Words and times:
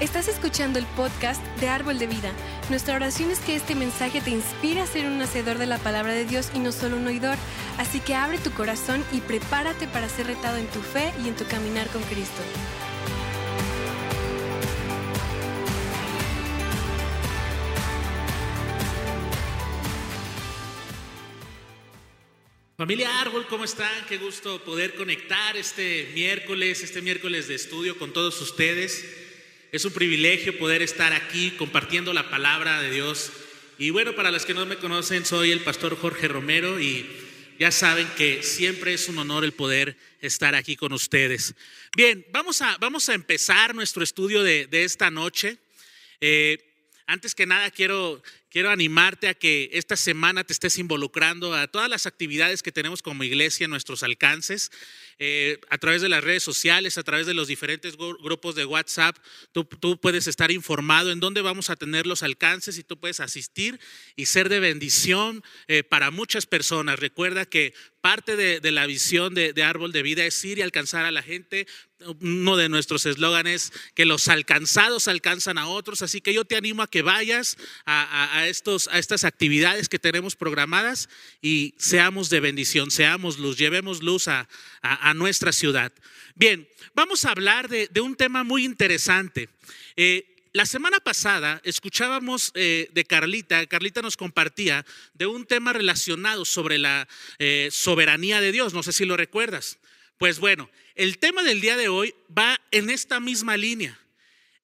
Estás 0.00 0.28
escuchando 0.28 0.78
el 0.78 0.86
podcast 0.86 1.44
de 1.58 1.68
Árbol 1.68 1.98
de 1.98 2.06
Vida. 2.06 2.32
Nuestra 2.70 2.94
oración 2.94 3.32
es 3.32 3.40
que 3.40 3.56
este 3.56 3.74
mensaje 3.74 4.20
te 4.20 4.30
inspire 4.30 4.80
a 4.80 4.86
ser 4.86 5.06
un 5.06 5.20
hacedor 5.20 5.58
de 5.58 5.66
la 5.66 5.78
palabra 5.78 6.12
de 6.12 6.24
Dios 6.24 6.52
y 6.54 6.60
no 6.60 6.70
solo 6.70 6.96
un 6.96 7.08
oidor. 7.08 7.36
Así 7.78 7.98
que 7.98 8.14
abre 8.14 8.38
tu 8.38 8.52
corazón 8.52 9.04
y 9.10 9.20
prepárate 9.20 9.88
para 9.88 10.08
ser 10.08 10.28
retado 10.28 10.56
en 10.56 10.68
tu 10.68 10.80
fe 10.82 11.12
y 11.24 11.26
en 11.26 11.34
tu 11.34 11.44
caminar 11.46 11.88
con 11.88 12.00
Cristo. 12.04 12.42
Familia 22.76 23.20
Árbol, 23.20 23.48
¿cómo 23.48 23.64
están? 23.64 24.06
Qué 24.08 24.18
gusto 24.18 24.62
poder 24.62 24.94
conectar 24.94 25.56
este 25.56 26.12
miércoles, 26.14 26.84
este 26.84 27.02
miércoles 27.02 27.48
de 27.48 27.56
estudio 27.56 27.98
con 27.98 28.12
todos 28.12 28.40
ustedes. 28.40 29.26
Es 29.70 29.84
un 29.84 29.92
privilegio 29.92 30.56
poder 30.56 30.80
estar 30.80 31.12
aquí 31.12 31.50
compartiendo 31.50 32.14
la 32.14 32.30
palabra 32.30 32.80
de 32.80 32.90
Dios. 32.90 33.30
Y 33.78 33.90
bueno, 33.90 34.14
para 34.14 34.30
los 34.30 34.46
que 34.46 34.54
no 34.54 34.64
me 34.64 34.78
conocen, 34.78 35.26
soy 35.26 35.52
el 35.52 35.60
pastor 35.60 35.94
Jorge 35.98 36.26
Romero 36.26 36.80
y 36.80 37.06
ya 37.58 37.70
saben 37.70 38.08
que 38.16 38.42
siempre 38.42 38.94
es 38.94 39.08
un 39.08 39.18
honor 39.18 39.44
el 39.44 39.52
poder 39.52 39.98
estar 40.22 40.54
aquí 40.54 40.74
con 40.74 40.94
ustedes. 40.94 41.54
Bien, 41.94 42.24
vamos 42.32 42.62
a, 42.62 42.78
vamos 42.78 43.10
a 43.10 43.14
empezar 43.14 43.74
nuestro 43.74 44.02
estudio 44.02 44.42
de, 44.42 44.66
de 44.68 44.84
esta 44.84 45.10
noche. 45.10 45.58
Eh, 46.22 46.64
antes 47.06 47.34
que 47.34 47.44
nada, 47.44 47.70
quiero, 47.70 48.22
quiero 48.58 48.70
animarte 48.70 49.28
a 49.28 49.34
que 49.34 49.70
esta 49.72 49.96
semana 49.96 50.42
te 50.42 50.52
estés 50.52 50.78
involucrando 50.78 51.54
a 51.54 51.68
todas 51.68 51.88
las 51.88 52.06
actividades 52.06 52.60
que 52.60 52.72
tenemos 52.72 53.02
como 53.02 53.22
iglesia 53.22 53.66
en 53.66 53.70
nuestros 53.70 54.02
alcances. 54.02 54.72
Eh, 55.20 55.60
a 55.70 55.78
través 55.78 56.02
de 56.02 56.08
las 56.08 56.24
redes 56.24 56.42
sociales, 56.42 56.98
a 56.98 57.04
través 57.04 57.28
de 57.28 57.34
los 57.34 57.46
diferentes 57.46 57.96
grupos 57.96 58.56
de 58.56 58.64
WhatsApp, 58.64 59.16
tú, 59.52 59.68
puedes 60.00 60.26
estar 60.26 60.50
informado 60.50 61.12
en 61.12 61.20
dónde 61.20 61.40
vamos 61.40 61.70
a 61.70 61.76
tener 61.76 62.04
los 62.08 62.24
alcances 62.24 62.78
y 62.78 62.82
tú 62.82 62.98
puedes 62.98 63.20
asistir 63.20 63.78
y 64.16 64.26
ser 64.26 64.48
de 64.48 64.58
bendición 64.58 65.44
eh, 65.68 65.84
para 65.84 66.10
muchas 66.10 66.46
personas. 66.46 66.98
Recuerda 66.98 67.44
que 67.44 67.74
parte 68.00 68.36
de, 68.36 68.70
la 68.70 68.86
visión 68.86 69.34
de, 69.34 69.62
Árbol 69.62 69.92
de 69.92 70.02
Vida 70.02 70.24
es 70.24 70.44
ir 70.44 70.58
y 70.58 70.62
alcanzar 70.62 71.04
a 71.04 71.10
la 71.10 71.22
gente. 71.22 71.66
Uno 72.20 72.56
de 72.56 72.68
nuestros 72.68 73.06
eslóganes, 73.06 73.72
que 73.94 74.04
los 74.04 74.28
alcanzados 74.28 75.08
alcanzan 75.08 75.58
a 75.58 75.66
otros. 75.66 76.02
Así 76.02 76.20
que 76.20 76.32
yo 76.32 76.44
te 76.44 76.56
animo 76.56 76.82
a 76.82 76.90
que 76.90 77.02
vayas 77.02 77.56
a, 77.86 78.46
estos, 78.46 78.88
a 78.88 78.98
estas 78.98 79.24
actividades 79.24 79.88
que 79.88 79.98
tenemos 79.98 80.36
programadas 80.36 81.08
y 81.42 81.74
seamos 81.78 82.30
de 82.30 82.40
bendición, 82.40 82.90
seamos 82.90 83.38
luz, 83.38 83.58
llevemos 83.58 84.02
luz 84.02 84.28
a, 84.28 84.48
nuestra 85.14 85.52
ciudad. 85.52 85.92
Bien, 86.36 86.68
vamos 86.94 87.24
a 87.24 87.32
hablar 87.32 87.68
de, 87.68 87.88
un 88.00 88.14
tema 88.14 88.44
muy 88.44 88.64
interesante. 88.64 89.48
Eh, 89.96 90.37
la 90.52 90.66
semana 90.66 91.00
pasada 91.00 91.60
escuchábamos 91.64 92.52
eh, 92.54 92.88
de 92.92 93.04
Carlita, 93.04 93.66
Carlita 93.66 94.02
nos 94.02 94.16
compartía 94.16 94.84
de 95.14 95.26
un 95.26 95.46
tema 95.46 95.72
relacionado 95.72 96.44
sobre 96.44 96.78
la 96.78 97.08
eh, 97.38 97.68
soberanía 97.70 98.40
de 98.40 98.52
Dios, 98.52 98.74
no 98.74 98.82
sé 98.82 98.92
si 98.92 99.04
lo 99.04 99.16
recuerdas. 99.16 99.78
Pues 100.16 100.40
bueno, 100.40 100.70
el 100.94 101.18
tema 101.18 101.42
del 101.42 101.60
día 101.60 101.76
de 101.76 101.88
hoy 101.88 102.14
va 102.36 102.60
en 102.70 102.90
esta 102.90 103.20
misma 103.20 103.56
línea. 103.56 103.98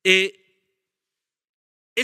es 0.02 0.32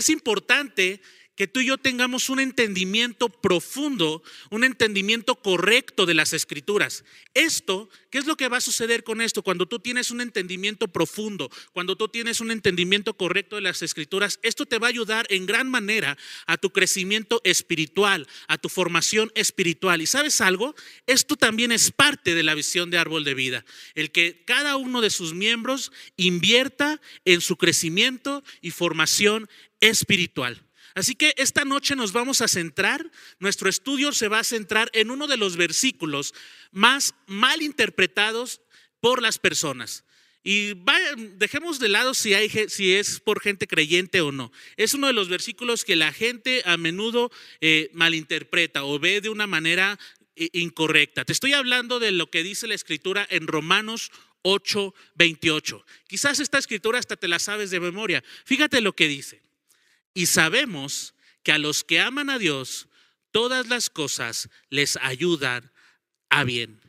importante 0.09 1.01
que 1.35 1.47
tú 1.47 1.59
y 1.61 1.67
yo 1.67 1.77
tengamos 1.77 2.29
un 2.29 2.39
entendimiento 2.39 3.29
profundo, 3.29 4.21
un 4.49 4.63
entendimiento 4.63 5.35
correcto 5.35 6.05
de 6.05 6.13
las 6.13 6.33
escrituras. 6.33 7.03
Esto, 7.33 7.89
¿qué 8.09 8.17
es 8.17 8.25
lo 8.25 8.35
que 8.35 8.49
va 8.49 8.57
a 8.57 8.61
suceder 8.61 9.03
con 9.03 9.21
esto? 9.21 9.41
Cuando 9.41 9.65
tú 9.65 9.79
tienes 9.79 10.11
un 10.11 10.21
entendimiento 10.21 10.87
profundo, 10.89 11.49
cuando 11.71 11.95
tú 11.95 12.09
tienes 12.09 12.41
un 12.41 12.51
entendimiento 12.51 13.15
correcto 13.15 13.55
de 13.55 13.61
las 13.61 13.81
escrituras, 13.81 14.39
esto 14.43 14.65
te 14.65 14.77
va 14.77 14.87
a 14.87 14.89
ayudar 14.89 15.25
en 15.29 15.45
gran 15.45 15.69
manera 15.69 16.17
a 16.47 16.57
tu 16.57 16.71
crecimiento 16.71 17.41
espiritual, 17.43 18.27
a 18.47 18.57
tu 18.57 18.69
formación 18.69 19.31
espiritual. 19.35 20.01
¿Y 20.01 20.07
sabes 20.07 20.41
algo? 20.41 20.75
Esto 21.07 21.37
también 21.37 21.71
es 21.71 21.91
parte 21.91 22.35
de 22.35 22.43
la 22.43 22.55
visión 22.55 22.89
de 22.89 22.97
árbol 22.97 23.23
de 23.23 23.33
vida, 23.33 23.65
el 23.95 24.11
que 24.11 24.43
cada 24.45 24.75
uno 24.75 25.01
de 25.01 25.09
sus 25.09 25.33
miembros 25.33 25.91
invierta 26.17 27.01
en 27.25 27.41
su 27.41 27.57
crecimiento 27.57 28.43
y 28.61 28.71
formación 28.71 29.49
espiritual. 29.79 30.63
Así 30.95 31.15
que 31.15 31.33
esta 31.37 31.65
noche 31.65 31.95
nos 31.95 32.11
vamos 32.11 32.41
a 32.41 32.47
centrar, 32.47 33.11
nuestro 33.39 33.69
estudio 33.69 34.11
se 34.11 34.27
va 34.27 34.39
a 34.39 34.43
centrar 34.43 34.89
en 34.93 35.11
uno 35.11 35.27
de 35.27 35.37
los 35.37 35.57
versículos 35.57 36.33
más 36.71 37.15
mal 37.27 37.61
interpretados 37.61 38.61
por 38.99 39.21
las 39.21 39.39
personas. 39.39 40.03
Y 40.43 40.73
dejemos 41.37 41.77
de 41.79 41.89
lado 41.89 42.15
si, 42.15 42.33
es 42.33 43.19
por 43.19 43.41
gente 43.41 43.67
creyente 43.67 44.21
o 44.21 44.31
no. 44.31 44.51
Es 44.75 44.95
uno 44.95 45.07
de 45.07 45.13
los 45.13 45.29
versículos 45.29 45.85
que 45.85 45.95
la 45.95 46.11
gente 46.11 46.63
a 46.65 46.77
menudo 46.77 47.31
eh, 47.59 47.91
malinterpreta 47.93 48.83
o 48.83 48.97
ve 48.97 49.21
de 49.21 49.29
una 49.29 49.45
manera 49.45 49.99
eh, 50.35 50.49
incorrecta. 50.53 51.25
Te 51.25 51.33
estoy 51.33 51.53
hablando 51.53 51.99
de 51.99 52.11
lo 52.11 52.31
que 52.31 52.41
dice 52.41 52.67
la 52.67 52.73
escritura 52.73 53.27
en 53.29 53.45
Romanos 53.45 54.11
8, 54.41 54.95
28. 55.13 55.85
Quizás 56.07 56.39
esta 56.39 56.57
escritura 56.57 56.97
hasta 56.97 57.17
te 57.17 57.27
la 57.27 57.37
sabes 57.37 57.69
de 57.69 57.79
memoria. 57.79 58.23
Fíjate 58.45 58.81
lo 58.81 58.95
que 58.95 59.07
dice. 59.07 59.43
Y 60.13 60.25
sabemos 60.25 61.13
que 61.43 61.51
a 61.51 61.57
los 61.57 61.83
que 61.83 61.99
aman 61.99 62.29
a 62.29 62.37
Dios, 62.37 62.87
todas 63.31 63.67
las 63.67 63.89
cosas 63.89 64.49
les 64.69 64.97
ayudan 64.97 65.71
a 66.29 66.43
bien. 66.43 66.81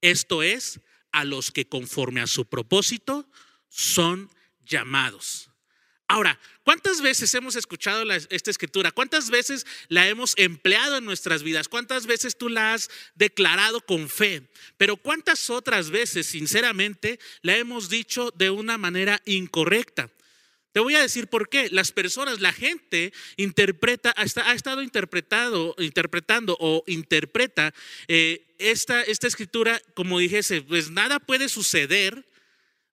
Esto 0.00 0.42
es, 0.42 0.80
a 1.12 1.24
los 1.24 1.50
que 1.50 1.68
conforme 1.68 2.20
a 2.20 2.26
su 2.26 2.46
propósito 2.46 3.28
son 3.68 4.30
llamados. 4.64 5.50
Ahora, 6.08 6.40
¿cuántas 6.64 7.00
veces 7.02 7.32
hemos 7.34 7.54
escuchado 7.54 8.02
esta 8.12 8.50
escritura? 8.50 8.90
¿Cuántas 8.90 9.30
veces 9.30 9.64
la 9.86 10.08
hemos 10.08 10.34
empleado 10.38 10.96
en 10.96 11.04
nuestras 11.04 11.44
vidas? 11.44 11.68
¿Cuántas 11.68 12.06
veces 12.06 12.36
tú 12.36 12.48
la 12.48 12.74
has 12.74 12.90
declarado 13.14 13.80
con 13.80 14.08
fe? 14.08 14.50
Pero 14.76 14.96
¿cuántas 14.96 15.50
otras 15.50 15.90
veces, 15.90 16.26
sinceramente, 16.26 17.20
la 17.42 17.56
hemos 17.56 17.88
dicho 17.88 18.32
de 18.34 18.50
una 18.50 18.76
manera 18.76 19.22
incorrecta? 19.24 20.10
Te 20.72 20.80
voy 20.80 20.94
a 20.94 21.00
decir 21.00 21.26
por 21.26 21.48
qué. 21.48 21.68
Las 21.70 21.92
personas, 21.92 22.40
la 22.40 22.52
gente 22.52 23.12
interpreta, 23.36 24.14
ha 24.16 24.54
estado 24.54 24.82
interpretado, 24.82 25.74
interpretando 25.78 26.56
o 26.60 26.84
interpreta 26.86 27.74
eh, 28.08 28.54
esta, 28.58 29.02
esta 29.02 29.26
escritura 29.26 29.80
como 29.94 30.18
dijese, 30.18 30.62
pues 30.62 30.90
nada 30.90 31.18
puede 31.18 31.48
suceder 31.48 32.26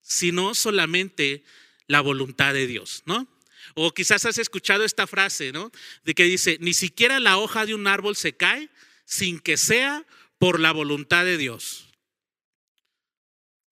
sino 0.01 0.55
solamente 0.55 1.43
la 1.87 2.01
voluntad 2.01 2.53
de 2.53 2.66
Dios, 2.66 3.03
¿no? 3.05 3.27
O 3.75 3.93
quizás 3.93 4.25
has 4.25 4.37
escuchado 4.37 4.85
esta 4.85 5.05
frase, 5.05 5.51
¿no? 5.51 5.71
De 6.03 6.16
que 6.16 6.23
dice, 6.23 6.57
ni 6.61 6.73
siquiera 6.73 7.19
la 7.19 7.37
hoja 7.37 7.66
de 7.66 7.75
un 7.75 7.87
árbol 7.87 8.16
se 8.16 8.33
cae 8.33 8.69
sin 9.05 9.39
que 9.39 9.57
sea 9.57 10.05
por 10.39 10.59
la 10.59 10.71
voluntad 10.71 11.25
de 11.25 11.37
Dios. 11.37 11.89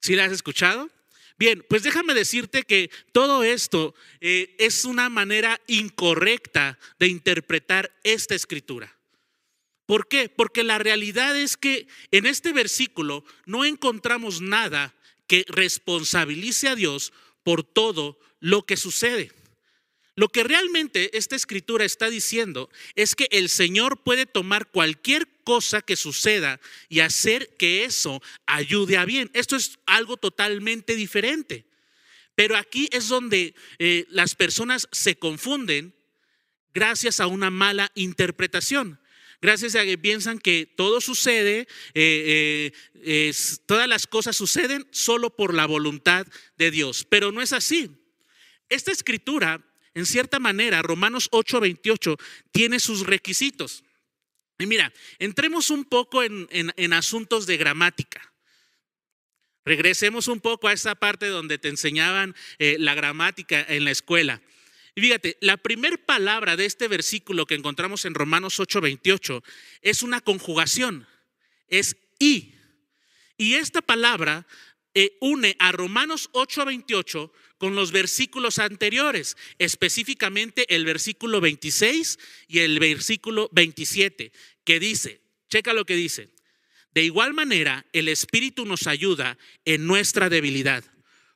¿Sí 0.02 0.16
la 0.16 0.26
has 0.26 0.32
escuchado? 0.32 0.90
Bien, 1.38 1.66
pues 1.68 1.84
déjame 1.84 2.14
decirte 2.14 2.64
que 2.64 2.90
todo 3.12 3.44
esto 3.44 3.94
eh, 4.22 4.56
es 4.58 4.86
una 4.86 5.10
manera 5.10 5.60
incorrecta 5.68 6.80
de 6.98 7.08
interpretar 7.08 7.94
esta 8.04 8.36
escritura. 8.36 8.96
¿Por 9.86 10.08
qué? 10.08 10.30
Porque 10.30 10.64
la 10.64 10.78
realidad 10.80 11.38
es 11.38 11.58
que 11.58 11.88
en 12.12 12.26
este 12.26 12.54
versículo 12.54 13.24
no 13.46 13.66
encontramos 13.66 14.42
nada 14.42 14.96
que 15.28 15.46
responsabilice 15.48 16.70
a 16.70 16.76
Dios 16.76 17.12
por 17.44 17.64
todo 17.64 18.18
lo 18.40 18.66
que 18.66 18.78
sucede. 18.78 19.32
Lo 20.16 20.30
que 20.30 20.44
realmente 20.44 21.18
esta 21.18 21.36
escritura 21.36 21.84
está 21.84 22.10
diciendo 22.10 22.70
es 22.96 23.16
que 23.16 23.28
el 23.32 23.50
Señor 23.50 24.02
puede 24.02 24.26
tomar 24.26 24.68
cualquier 24.68 25.28
cosa 25.44 25.82
que 25.82 25.98
suceda 25.98 26.62
y 26.88 27.02
hacer 27.02 27.56
que 27.58 27.84
eso 27.84 28.22
ayude 28.46 28.98
a 28.98 29.04
bien. 29.04 29.30
Esto 29.34 29.58
es 29.58 29.78
algo 29.86 30.16
totalmente 30.16 30.96
diferente. 30.96 31.66
Pero 32.34 32.56
aquí 32.56 32.88
es 32.92 33.10
donde 33.10 33.56
eh, 33.78 34.06
las 34.10 34.36
personas 34.36 34.88
se 34.92 35.18
confunden 35.18 35.94
gracias 36.74 37.20
a 37.20 37.28
una 37.28 37.50
mala 37.50 37.92
interpretación. 37.96 39.00
Gracias 39.42 39.76
a 39.76 39.84
que 39.84 39.98
piensan 39.98 40.40
que 40.40 40.66
todo 40.66 41.02
sucede, 41.02 41.68
eh, 41.94 42.72
eh, 42.96 43.34
todas 43.66 43.88
las 43.88 44.08
cosas 44.08 44.36
suceden 44.36 44.88
solo 44.92 45.30
por 45.30 45.54
la 45.54 45.66
voluntad 45.66 46.26
de 46.58 46.72
Dios. 46.72 47.06
Pero 47.08 47.34
no 47.34 47.42
es 47.42 47.52
así. 47.52 47.92
Esta 48.70 48.92
escritura 48.92 49.62
en 49.96 50.06
cierta 50.06 50.40
manera, 50.40 50.82
Romanos 50.82 51.30
8:28 51.32 52.18
tiene 52.52 52.80
sus 52.80 53.08
requisitos. 53.08 53.84
Y 54.60 54.68
mira, 54.68 54.94
entremos 55.20 55.70
un 55.70 55.86
poco 55.86 56.22
en, 56.22 56.94
asuntos 56.94 57.46
de 57.46 57.58
gramática. 57.58 58.34
Regresemos 59.64 60.28
un 60.28 60.42
poco 60.42 60.68
a 60.68 60.74
esa 60.74 60.96
parte 60.96 61.28
donde 61.28 61.58
te 61.58 61.70
enseñaban 61.70 62.36
eh, 62.60 62.76
la 62.78 62.94
gramática 62.94 63.66
en 63.68 63.84
la 63.84 63.92
escuela. 63.92 64.42
Y 64.96 65.02
fíjate, 65.02 65.38
la 65.42 65.58
primera 65.58 65.98
palabra 65.98 66.56
de 66.56 66.66
este 66.66 66.88
versículo 66.88 67.46
que 67.46 67.56
encontramos 67.56 68.06
en 68.06 68.16
Romanos 68.16 68.60
8:28 68.60 69.44
es 69.82 70.04
una 70.04 70.20
conjugación, 70.20 71.08
es 71.68 71.96
y. 72.20 72.54
Y 73.38 73.56
esta 73.56 73.82
palabra 73.82 74.46
eh, 74.94 75.18
une 75.20 75.56
a 75.60 75.72
Romanos 75.72 76.30
8 76.34 76.62
a 76.62 76.66
28 76.66 77.34
con 77.58 77.76
los 77.76 77.92
versículos 77.92 78.60
anteriores, 78.60 79.38
específicamente 79.60 80.74
el 80.74 80.86
versículo 80.86 81.42
26 81.42 82.20
y 82.48 82.60
el 82.60 82.80
versículo 82.80 83.50
27, 83.54 84.32
que 84.64 84.80
dice, 84.80 85.22
checa 85.50 85.74
lo 85.74 85.86
que 85.86 85.96
dice, 85.96 86.30
de 86.94 87.04
igual 87.04 87.34
manera 87.34 87.86
el 87.92 88.08
Espíritu 88.08 88.66
nos 88.66 88.88
ayuda 88.88 89.38
en 89.66 89.86
nuestra 89.86 90.30
debilidad. 90.30 90.84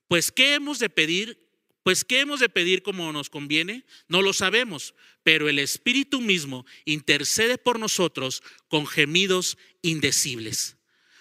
Pues, 0.07 0.31
¿qué 0.31 0.55
hemos 0.55 0.79
de 0.79 0.89
pedir? 0.89 1.37
Pues, 1.83 2.05
¿qué 2.05 2.21
hemos 2.21 2.39
de 2.39 2.49
pedir 2.49 2.81
como 2.81 3.11
nos 3.11 3.29
conviene? 3.29 3.85
No 4.07 4.21
lo 4.21 4.33
sabemos, 4.33 4.95
pero 5.23 5.49
el 5.49 5.59
Espíritu 5.59 6.21
mismo 6.21 6.65
intercede 6.85 7.57
por 7.57 7.77
nosotros 7.77 8.41
con 8.69 8.87
gemidos 8.87 9.57
indecibles. 9.81 10.78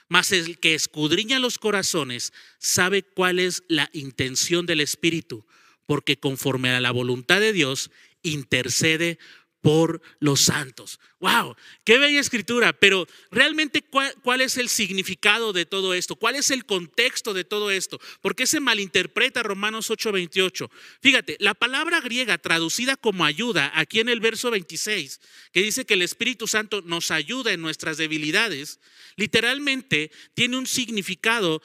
Mas 0.08 0.32
el 0.32 0.58
que 0.58 0.74
escudriña 0.74 1.38
los 1.38 1.58
corazones 1.58 2.32
sabe 2.58 3.02
cuál 3.02 3.38
es 3.38 3.62
la 3.68 3.90
intención 3.92 4.66
del 4.66 4.80
Espíritu, 4.80 5.46
porque 5.86 6.18
conforme 6.18 6.70
a 6.70 6.80
la 6.80 6.90
voluntad 6.90 7.40
de 7.40 7.52
Dios 7.52 7.90
intercede 8.22 9.18
por 9.60 10.00
los 10.20 10.40
santos. 10.40 11.00
¡Wow! 11.20 11.56
¡Qué 11.84 11.98
bella 11.98 12.20
escritura! 12.20 12.72
Pero 12.72 13.06
realmente, 13.30 13.82
¿cuál, 13.82 14.40
es 14.40 14.56
el 14.56 14.68
significado 14.68 15.52
de 15.52 15.66
todo 15.66 15.94
esto? 15.94 16.16
¿Cuál 16.16 16.36
es 16.36 16.50
el 16.50 16.64
contexto 16.64 17.34
de 17.34 17.44
todo 17.44 17.70
esto? 17.70 18.00
¿Por 18.20 18.36
qué 18.36 18.46
se 18.46 18.60
malinterpreta 18.60 19.42
Romanos 19.42 19.90
8:28? 19.90 20.70
Fíjate, 21.00 21.36
la 21.40 21.54
palabra 21.54 22.00
griega 22.00 22.38
traducida 22.38 22.96
como 22.96 23.24
ayuda, 23.24 23.72
aquí 23.74 24.00
en 24.00 24.08
el 24.08 24.20
verso 24.20 24.50
26, 24.50 25.20
que 25.52 25.62
dice 25.62 25.84
que 25.84 25.94
el 25.94 26.02
Espíritu 26.02 26.46
Santo 26.46 26.82
nos 26.82 27.10
ayuda 27.10 27.52
en 27.52 27.60
nuestras 27.60 27.96
debilidades, 27.96 28.80
literalmente 29.16 30.10
tiene 30.34 30.56
un 30.56 30.66
significado 30.66 31.62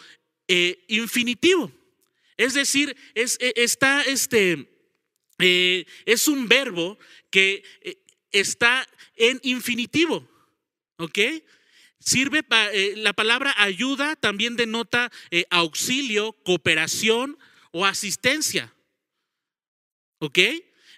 eh, 0.47 0.83
infinitivo. 0.87 1.71
Es 2.37 2.53
decir, 2.53 2.95
e, 3.15 3.25
está 3.55 4.01
este. 4.01 4.72
Eh, 5.39 5.85
es 6.05 6.27
un 6.27 6.47
verbo 6.47 6.97
que 7.29 7.63
eh, 7.81 7.97
está 8.31 8.87
en 9.15 9.39
infinitivo. 9.43 10.27
¿Ok? 10.97 11.19
Sirve 11.99 12.43
para, 12.43 12.71
eh, 12.73 12.95
la 12.97 13.13
palabra 13.13 13.53
ayuda 13.57 14.15
también 14.17 14.57
denota 14.57 15.11
eh, 15.31 15.45
auxilio, 15.49 16.33
cooperación 16.43 17.37
o 17.71 17.85
asistencia. 17.85 18.73
¿Ok? 20.19 20.39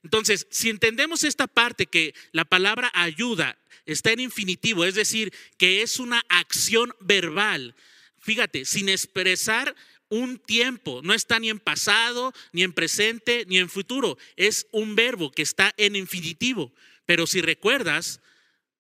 Entonces, 0.04 0.48
si 0.50 0.70
entendemos 0.70 1.24
esta 1.24 1.48
parte 1.48 1.86
que 1.86 2.14
la 2.32 2.46
palabra 2.46 2.92
ayuda 2.94 3.58
está 3.86 4.12
en 4.12 4.20
infinitivo, 4.20 4.86
es 4.86 4.96
decir, 4.96 5.34
que 5.58 5.82
es 5.82 6.00
una 6.00 6.24
acción 6.30 6.94
verbal, 7.00 7.76
fíjate, 8.20 8.66
sin 8.66 8.90
expresar 8.90 9.76
un 10.10 10.38
tiempo, 10.38 11.02
no 11.04 11.14
está 11.14 11.40
ni 11.40 11.50
en 11.50 11.60
pasado, 11.60 12.34
ni 12.52 12.64
en 12.64 12.74
presente, 12.74 13.46
ni 13.48 13.58
en 13.58 13.70
futuro, 13.70 14.18
es 14.36 14.68
un 14.72 14.96
verbo 14.96 15.32
que 15.32 15.42
está 15.42 15.74
en 15.78 15.96
infinitivo. 15.96 16.72
Pero 17.06 17.28
si 17.28 17.42
recuerdas, 17.42 18.22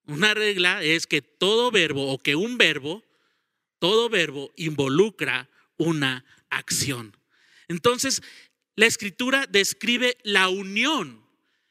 una 0.06 0.33
regla 0.33 0.83
es 0.83 1.07
que 1.07 1.22
todo 1.22 1.72
verbo 1.72 2.12
o 2.12 2.19
que 2.19 2.36
un 2.36 2.57
verbo, 2.57 3.04
todo 3.80 4.10
verbo 4.10 4.51
involucra 4.56 5.50
una 5.77 6.24
acción. 6.50 7.18
Entonces, 7.68 8.21
la 8.75 8.86
escritura 8.86 9.48
describe 9.48 10.18
la 10.24 10.50
unión. 10.50 11.25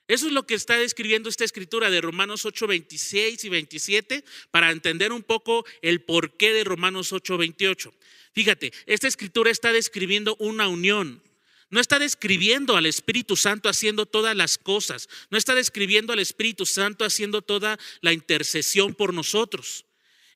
Eso 0.06 0.26
es 0.26 0.32
lo 0.32 0.46
que 0.46 0.54
está 0.54 0.76
describiendo 0.76 1.30
esta 1.30 1.44
escritura 1.44 1.88
de 1.88 2.02
Romanos 2.02 2.44
8, 2.44 2.66
26 2.66 3.44
y 3.44 3.48
27 3.48 4.24
para 4.50 4.70
entender 4.70 5.12
un 5.12 5.22
poco 5.22 5.64
el 5.80 6.02
porqué 6.02 6.52
de 6.52 6.64
Romanos 6.64 7.12
8, 7.12 7.38
28. 7.38 7.94
Fíjate, 8.32 8.72
esta 8.86 9.08
escritura 9.08 9.50
está 9.50 9.72
describiendo 9.72 10.36
una 10.38 10.68
unión. 10.68 11.22
No 11.70 11.80
está 11.80 11.98
describiendo 11.98 12.76
al 12.76 12.84
Espíritu 12.84 13.34
Santo 13.34 13.70
haciendo 13.70 14.04
todas 14.04 14.36
las 14.36 14.58
cosas. 14.58 15.08
No 15.30 15.38
está 15.38 15.54
describiendo 15.54 16.12
al 16.12 16.18
Espíritu 16.18 16.66
Santo 16.66 17.06
haciendo 17.06 17.40
toda 17.40 17.78
la 18.02 18.12
intercesión 18.12 18.94
por 18.94 19.14
nosotros. 19.14 19.86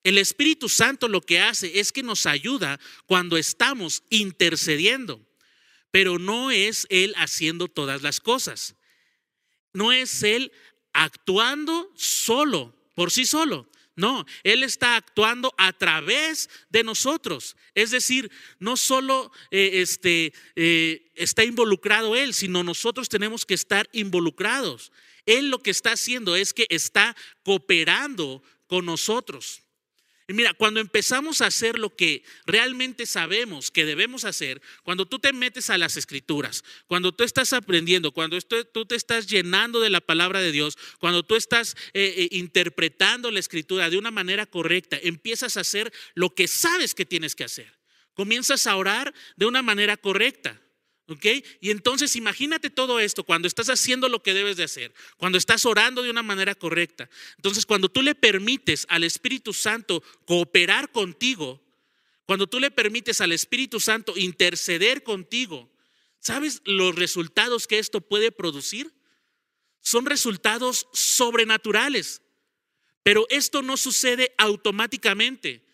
El 0.02 0.16
Espíritu 0.16 0.70
Santo 0.70 1.08
lo 1.08 1.20
que 1.20 1.40
hace 1.40 1.78
es 1.78 1.92
que 1.92 2.02
nos 2.02 2.24
ayuda 2.24 2.80
cuando 3.06 3.36
estamos 3.36 4.02
intercediendo, 4.08 5.20
pero 5.90 6.18
no 6.18 6.50
es 6.50 6.86
Él 6.88 7.12
haciendo 7.16 7.68
todas 7.68 8.02
las 8.02 8.20
cosas. 8.20 8.77
No 9.78 9.92
es 9.92 10.24
Él 10.24 10.50
actuando 10.92 11.92
solo, 11.94 12.74
por 12.96 13.12
sí 13.12 13.24
solo, 13.24 13.68
no, 13.94 14.26
Él 14.42 14.64
está 14.64 14.96
actuando 14.96 15.54
a 15.56 15.72
través 15.72 16.50
de 16.68 16.82
nosotros. 16.82 17.56
Es 17.76 17.92
decir, 17.92 18.28
no 18.58 18.76
solo 18.76 19.30
eh, 19.52 19.70
este, 19.74 20.32
eh, 20.56 21.12
está 21.14 21.44
involucrado 21.44 22.16
Él, 22.16 22.34
sino 22.34 22.64
nosotros 22.64 23.08
tenemos 23.08 23.46
que 23.46 23.54
estar 23.54 23.88
involucrados. 23.92 24.90
Él 25.26 25.48
lo 25.48 25.60
que 25.60 25.70
está 25.70 25.92
haciendo 25.92 26.34
es 26.34 26.52
que 26.52 26.66
está 26.70 27.16
cooperando 27.44 28.42
con 28.66 28.84
nosotros. 28.84 29.62
Y 30.30 30.34
mira, 30.34 30.52
cuando 30.52 30.78
empezamos 30.78 31.40
a 31.40 31.46
hacer 31.46 31.78
lo 31.78 31.96
que 31.96 32.22
realmente 32.44 33.06
sabemos 33.06 33.70
que 33.70 33.86
debemos 33.86 34.26
hacer, 34.26 34.60
cuando 34.82 35.06
tú 35.06 35.18
te 35.18 35.32
metes 35.32 35.70
a 35.70 35.78
las 35.78 35.96
escrituras, 35.96 36.64
cuando 36.86 37.12
tú 37.12 37.24
estás 37.24 37.54
aprendiendo, 37.54 38.12
cuando 38.12 38.38
tú 38.40 38.84
te 38.84 38.94
estás 38.94 39.26
llenando 39.26 39.80
de 39.80 39.88
la 39.88 40.02
palabra 40.02 40.40
de 40.40 40.52
Dios, 40.52 40.76
cuando 40.98 41.22
tú 41.22 41.34
estás 41.34 41.76
eh, 41.94 42.12
eh, 42.14 42.28
interpretando 42.32 43.30
la 43.30 43.40
escritura 43.40 43.88
de 43.88 43.96
una 43.96 44.10
manera 44.10 44.44
correcta, 44.44 44.98
empiezas 45.02 45.56
a 45.56 45.60
hacer 45.60 45.90
lo 46.14 46.34
que 46.34 46.46
sabes 46.46 46.94
que 46.94 47.06
tienes 47.06 47.34
que 47.34 47.44
hacer. 47.44 47.78
Comienzas 48.12 48.66
a 48.66 48.76
orar 48.76 49.14
de 49.36 49.46
una 49.46 49.62
manera 49.62 49.96
correcta. 49.96 50.60
¿Ok? 51.08 51.24
Y 51.62 51.70
entonces 51.70 52.16
imagínate 52.16 52.68
todo 52.68 53.00
esto 53.00 53.24
cuando 53.24 53.48
estás 53.48 53.70
haciendo 53.70 54.10
lo 54.10 54.22
que 54.22 54.34
debes 54.34 54.58
de 54.58 54.64
hacer, 54.64 54.92
cuando 55.16 55.38
estás 55.38 55.64
orando 55.64 56.02
de 56.02 56.10
una 56.10 56.22
manera 56.22 56.54
correcta. 56.54 57.08
Entonces 57.36 57.64
cuando 57.64 57.88
tú 57.88 58.02
le 58.02 58.14
permites 58.14 58.84
al 58.90 59.04
Espíritu 59.04 59.54
Santo 59.54 60.02
cooperar 60.26 60.92
contigo, 60.92 61.62
cuando 62.26 62.46
tú 62.46 62.60
le 62.60 62.70
permites 62.70 63.22
al 63.22 63.32
Espíritu 63.32 63.80
Santo 63.80 64.18
interceder 64.18 65.02
contigo, 65.02 65.70
¿sabes 66.20 66.60
los 66.64 66.94
resultados 66.94 67.66
que 67.66 67.78
esto 67.78 68.02
puede 68.02 68.30
producir? 68.30 68.92
Son 69.80 70.04
resultados 70.04 70.88
sobrenaturales. 70.92 72.20
Pero 73.02 73.26
esto 73.30 73.62
no 73.62 73.78
sucede 73.78 74.34
automáticamente. 74.36 75.64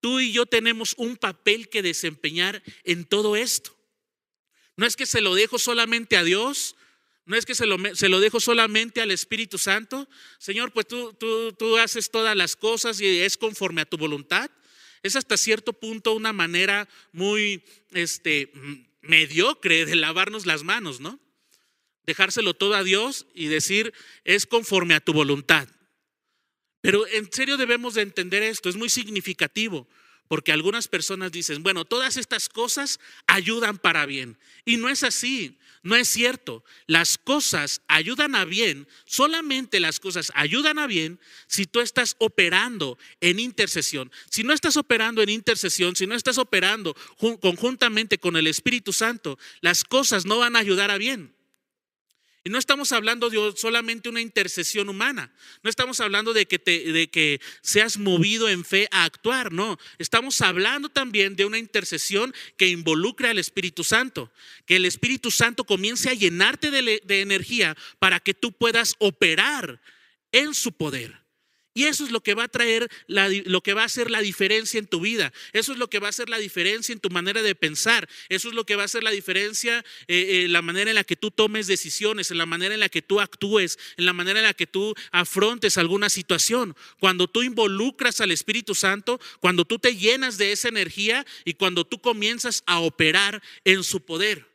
Tú 0.00 0.18
y 0.18 0.32
yo 0.32 0.46
tenemos 0.46 0.94
un 0.98 1.16
papel 1.16 1.68
que 1.68 1.82
desempeñar 1.82 2.64
en 2.82 3.04
todo 3.04 3.36
esto. 3.36 3.76
No 4.82 4.88
es 4.88 4.96
que 4.96 5.06
se 5.06 5.20
lo 5.20 5.36
dejo 5.36 5.60
solamente 5.60 6.16
a 6.16 6.24
Dios, 6.24 6.74
no 7.24 7.36
es 7.36 7.46
que 7.46 7.54
se 7.54 7.66
lo, 7.66 7.76
se 7.94 8.08
lo 8.08 8.18
dejo 8.18 8.40
solamente 8.40 9.00
al 9.00 9.12
Espíritu 9.12 9.56
Santo. 9.56 10.08
Señor, 10.40 10.72
pues 10.72 10.88
tú, 10.88 11.12
tú, 11.12 11.52
tú 11.52 11.76
haces 11.76 12.10
todas 12.10 12.34
las 12.36 12.56
cosas 12.56 13.00
y 13.00 13.20
es 13.20 13.36
conforme 13.36 13.82
a 13.82 13.84
tu 13.84 13.96
voluntad. 13.96 14.50
Es 15.04 15.14
hasta 15.14 15.36
cierto 15.36 15.72
punto 15.72 16.14
una 16.14 16.32
manera 16.32 16.88
muy 17.12 17.62
este, 17.92 18.52
mediocre 19.02 19.86
de 19.86 19.94
lavarnos 19.94 20.46
las 20.46 20.64
manos, 20.64 20.98
¿no? 20.98 21.20
Dejárselo 22.04 22.52
todo 22.52 22.74
a 22.74 22.82
Dios 22.82 23.26
y 23.34 23.46
decir, 23.46 23.94
es 24.24 24.46
conforme 24.46 24.94
a 24.94 25.00
tu 25.00 25.12
voluntad. 25.12 25.68
Pero 26.80 27.06
en 27.06 27.32
serio 27.32 27.56
debemos 27.56 27.94
de 27.94 28.02
entender 28.02 28.42
esto, 28.42 28.68
es 28.68 28.74
muy 28.74 28.88
significativo. 28.88 29.86
Porque 30.32 30.50
algunas 30.50 30.88
personas 30.88 31.30
dicen, 31.30 31.62
bueno, 31.62 31.84
todas 31.84 32.16
estas 32.16 32.48
cosas 32.48 33.00
ayudan 33.26 33.76
para 33.76 34.06
bien. 34.06 34.38
Y 34.64 34.78
no 34.78 34.88
es 34.88 35.02
así, 35.02 35.58
no 35.82 35.94
es 35.94 36.08
cierto. 36.08 36.64
Las 36.86 37.18
cosas 37.18 37.82
ayudan 37.86 38.34
a 38.34 38.46
bien, 38.46 38.88
solamente 39.04 39.78
las 39.78 40.00
cosas 40.00 40.32
ayudan 40.34 40.78
a 40.78 40.86
bien 40.86 41.20
si 41.48 41.66
tú 41.66 41.80
estás 41.82 42.16
operando 42.18 42.96
en 43.20 43.40
intercesión. 43.40 44.10
Si 44.30 44.42
no 44.42 44.54
estás 44.54 44.78
operando 44.78 45.20
en 45.20 45.28
intercesión, 45.28 45.96
si 45.96 46.06
no 46.06 46.14
estás 46.14 46.38
operando 46.38 46.96
conjuntamente 47.42 48.16
con 48.16 48.34
el 48.36 48.46
Espíritu 48.46 48.94
Santo, 48.94 49.38
las 49.60 49.84
cosas 49.84 50.24
no 50.24 50.38
van 50.38 50.56
a 50.56 50.60
ayudar 50.60 50.90
a 50.90 50.96
bien. 50.96 51.34
Y 52.44 52.50
no 52.50 52.58
estamos 52.58 52.90
hablando 52.90 53.30
de 53.30 53.52
solamente 53.56 54.08
una 54.08 54.20
intercesión 54.20 54.88
humana, 54.88 55.32
no 55.62 55.70
estamos 55.70 56.00
hablando 56.00 56.32
de 56.32 56.46
que, 56.46 56.58
de 56.58 57.08
que 57.08 57.40
seas 57.60 57.98
movido 57.98 58.48
en 58.48 58.64
fe 58.64 58.88
a 58.90 59.04
actuar, 59.04 59.52
no, 59.52 59.78
estamos 59.98 60.40
hablando 60.40 60.88
también 60.88 61.36
de 61.36 61.44
una 61.44 61.58
intercesión 61.58 62.34
que 62.56 62.66
involucre 62.66 63.28
al 63.28 63.38
Espíritu 63.38 63.84
Santo, 63.84 64.32
que 64.66 64.74
el 64.76 64.86
Espíritu 64.86 65.30
Santo 65.30 65.62
comience 65.62 66.10
a 66.10 66.14
llenarte 66.14 66.72
de, 66.72 67.00
de 67.04 67.20
energía 67.20 67.76
para 68.00 68.18
que 68.18 68.34
tú 68.34 68.50
puedas 68.50 68.96
operar 68.98 69.80
en 70.32 70.52
su 70.52 70.72
poder. 70.72 71.21
Y 71.74 71.84
eso 71.84 72.04
es 72.04 72.10
lo 72.10 72.22
que 72.22 72.34
va 72.34 72.44
a 72.44 72.48
traer, 72.48 72.90
lo 73.06 73.62
que 73.62 73.72
va 73.72 73.82
a 73.82 73.86
hacer 73.86 74.10
la 74.10 74.20
diferencia 74.20 74.78
en 74.78 74.86
tu 74.86 75.00
vida. 75.00 75.32
Eso 75.54 75.72
es 75.72 75.78
lo 75.78 75.88
que 75.88 76.00
va 76.00 76.08
a 76.08 76.10
hacer 76.10 76.28
la 76.28 76.38
diferencia 76.38 76.92
en 76.92 77.00
tu 77.00 77.08
manera 77.08 77.40
de 77.42 77.54
pensar. 77.54 78.08
Eso 78.28 78.48
es 78.48 78.54
lo 78.54 78.66
que 78.66 78.76
va 78.76 78.82
a 78.82 78.84
hacer 78.84 79.02
la 79.02 79.10
diferencia 79.10 79.84
en 80.06 80.44
eh, 80.44 80.48
la 80.48 80.60
manera 80.60 80.90
en 80.90 80.96
la 80.96 81.04
que 81.04 81.16
tú 81.16 81.30
tomes 81.30 81.66
decisiones, 81.66 82.30
en 82.30 82.36
la 82.36 82.44
manera 82.44 82.74
en 82.74 82.80
la 82.80 82.90
que 82.90 83.00
tú 83.00 83.20
actúes, 83.20 83.78
en 83.96 84.04
la 84.04 84.12
manera 84.12 84.40
en 84.40 84.46
la 84.46 84.54
que 84.54 84.66
tú 84.66 84.94
afrontes 85.12 85.78
alguna 85.78 86.10
situación. 86.10 86.76
Cuando 87.00 87.26
tú 87.26 87.42
involucras 87.42 88.20
al 88.20 88.32
Espíritu 88.32 88.74
Santo, 88.74 89.18
cuando 89.40 89.64
tú 89.64 89.78
te 89.78 89.96
llenas 89.96 90.36
de 90.36 90.52
esa 90.52 90.68
energía 90.68 91.24
y 91.46 91.54
cuando 91.54 91.86
tú 91.86 92.00
comienzas 92.00 92.62
a 92.66 92.80
operar 92.80 93.42
en 93.64 93.82
su 93.82 94.04
poder. 94.04 94.46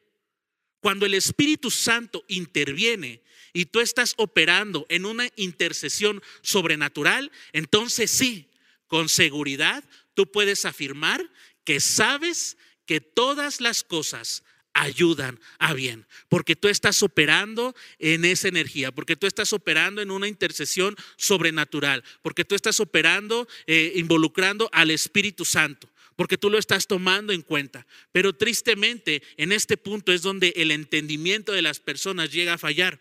Cuando 0.81 1.07
el 1.07 1.15
Espíritu 1.15 1.71
Santo 1.71 2.23
interviene 2.27 3.23
y 3.57 3.65
tú 3.65 3.79
estás 3.79 4.13
operando 4.17 4.85
en 4.87 5.03
una 5.03 5.29
intercesión 5.35 6.21
sobrenatural, 6.43 7.31
entonces 7.53 8.11
sí, 8.11 8.51
con 8.85 9.09
seguridad 9.09 9.83
tú 10.13 10.31
puedes 10.31 10.63
afirmar 10.65 11.27
que 11.63 11.79
sabes 11.79 12.55
que 12.85 13.01
todas 13.01 13.59
las 13.59 13.83
cosas 13.83 14.43
ayudan 14.73 15.39
a 15.57 15.73
bien, 15.73 16.05
porque 16.29 16.55
tú 16.55 16.67
estás 16.67 17.01
operando 17.01 17.75
en 17.97 18.25
esa 18.25 18.47
energía, 18.47 18.91
porque 18.91 19.15
tú 19.15 19.25
estás 19.25 19.51
operando 19.53 20.03
en 20.03 20.11
una 20.11 20.27
intercesión 20.27 20.95
sobrenatural, 21.15 22.03
porque 22.21 22.45
tú 22.45 22.53
estás 22.53 22.79
operando, 22.79 23.47
eh, 23.65 23.93
involucrando 23.95 24.69
al 24.71 24.91
Espíritu 24.91 25.45
Santo 25.45 25.89
porque 26.15 26.39
tú 26.39 26.49
lo 26.49 26.57
estás 26.57 26.87
tomando 26.87 27.31
en 27.31 27.43
cuenta. 27.43 27.85
Pero 28.11 28.33
tristemente, 28.33 29.21
en 29.37 29.51
este 29.51 29.77
punto 29.77 30.11
es 30.11 30.23
donde 30.23 30.51
el 30.55 30.71
entendimiento 30.71 31.51
de 31.51 31.61
las 31.61 31.79
personas 31.79 32.31
llega 32.31 32.53
a 32.53 32.57
fallar 32.57 32.99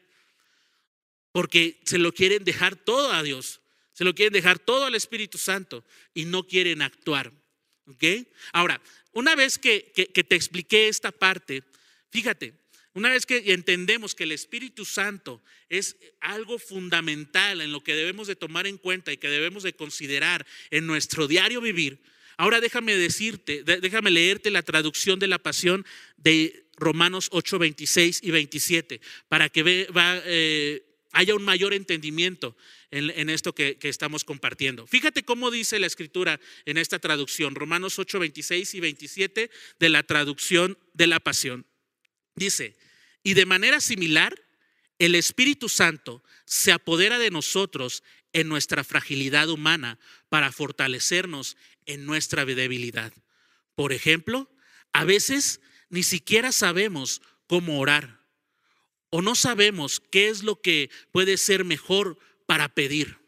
porque 1.36 1.78
se 1.84 1.98
lo 1.98 2.12
quieren 2.12 2.44
dejar 2.44 2.76
todo 2.76 3.12
a 3.12 3.22
Dios, 3.22 3.60
se 3.92 4.04
lo 4.04 4.14
quieren 4.14 4.32
dejar 4.32 4.58
todo 4.58 4.86
al 4.86 4.94
Espíritu 4.94 5.36
Santo 5.36 5.84
y 6.14 6.24
no 6.24 6.46
quieren 6.46 6.80
actuar. 6.80 7.30
¿Ok? 7.86 8.04
Ahora, 8.54 8.80
una 9.12 9.34
vez 9.34 9.58
que, 9.58 9.92
que, 9.94 10.24
te 10.24 10.34
expliqué 10.34 10.88
esta 10.88 11.12
parte, 11.12 11.62
fíjate, 12.08 12.54
una 12.94 13.10
vez 13.10 13.26
que 13.26 13.52
entendemos 13.52 14.14
que 14.14 14.24
el 14.24 14.32
Espíritu 14.32 14.86
Santo 14.86 15.42
es 15.68 15.98
algo 16.20 16.58
fundamental 16.58 17.60
en 17.60 17.70
lo 17.70 17.84
que 17.84 17.94
debemos 17.94 18.28
de 18.28 18.36
tomar 18.36 18.66
en 18.66 18.78
cuenta 18.78 19.12
y 19.12 19.18
que 19.18 19.28
debemos 19.28 19.62
de 19.62 19.74
considerar 19.74 20.46
en 20.70 20.86
nuestro 20.86 21.28
diario 21.28 21.60
vivir, 21.60 22.00
ahora 22.38 22.62
déjame 22.62 22.96
decirte, 22.96 23.62
déjame 23.62 24.10
leerte 24.10 24.50
la 24.50 24.62
traducción 24.62 25.18
de 25.18 25.26
la 25.26 25.38
pasión 25.38 25.84
de 26.16 26.66
Romanos 26.78 27.28
8, 27.30 27.58
26 27.58 28.20
y 28.22 28.30
27, 28.30 29.02
para 29.28 29.50
que 29.50 29.62
ve, 29.62 29.88
va, 29.94 30.22
eh, 30.24 30.85
haya 31.16 31.34
un 31.34 31.44
mayor 31.44 31.72
entendimiento 31.72 32.54
en, 32.90 33.30
esto 33.30 33.54
que, 33.54 33.78
que, 33.78 33.88
estamos 33.88 34.22
compartiendo. 34.22 34.86
Fíjate 34.86 35.24
cómo 35.24 35.50
dice 35.50 35.78
la 35.78 35.86
escritura 35.86 36.38
en 36.66 36.76
esta 36.76 36.98
traducción, 36.98 37.54
Romanos 37.54 37.98
8, 37.98 38.18
26 38.18 38.74
y 38.74 38.80
27 38.80 39.50
de 39.78 39.88
la 39.88 40.02
traducción 40.02 40.78
de 40.92 41.06
la 41.06 41.18
pasión. 41.18 41.66
Dice, 42.34 42.76
y 43.22 43.32
de 43.32 43.46
manera 43.46 43.80
similar, 43.80 44.34
el 44.98 45.14
Espíritu 45.14 45.70
Santo 45.70 46.22
se 46.44 46.70
apodera 46.70 47.18
de 47.18 47.30
nosotros 47.30 48.02
en 48.34 48.48
nuestra 48.48 48.84
fragilidad 48.84 49.48
humana 49.48 49.98
para 50.28 50.52
fortalecernos 50.52 51.56
en 51.86 52.04
nuestra 52.04 52.44
debilidad. 52.44 53.14
Por 53.74 53.94
ejemplo, 53.94 54.50
a 54.92 55.04
veces 55.04 55.60
ni 55.88 56.02
siquiera 56.02 56.52
sabemos 56.52 57.22
cómo 57.46 57.80
orar 57.80 58.15
o 59.10 59.22
no 59.22 59.34
sabemos 59.34 60.00
qué 60.10 60.28
es 60.28 60.42
lo 60.42 60.60
que 60.60 60.90
puede 61.12 61.36
ser 61.36 61.64
mejor 61.64 62.18
para 62.46 62.68
pedir. 62.68 63.18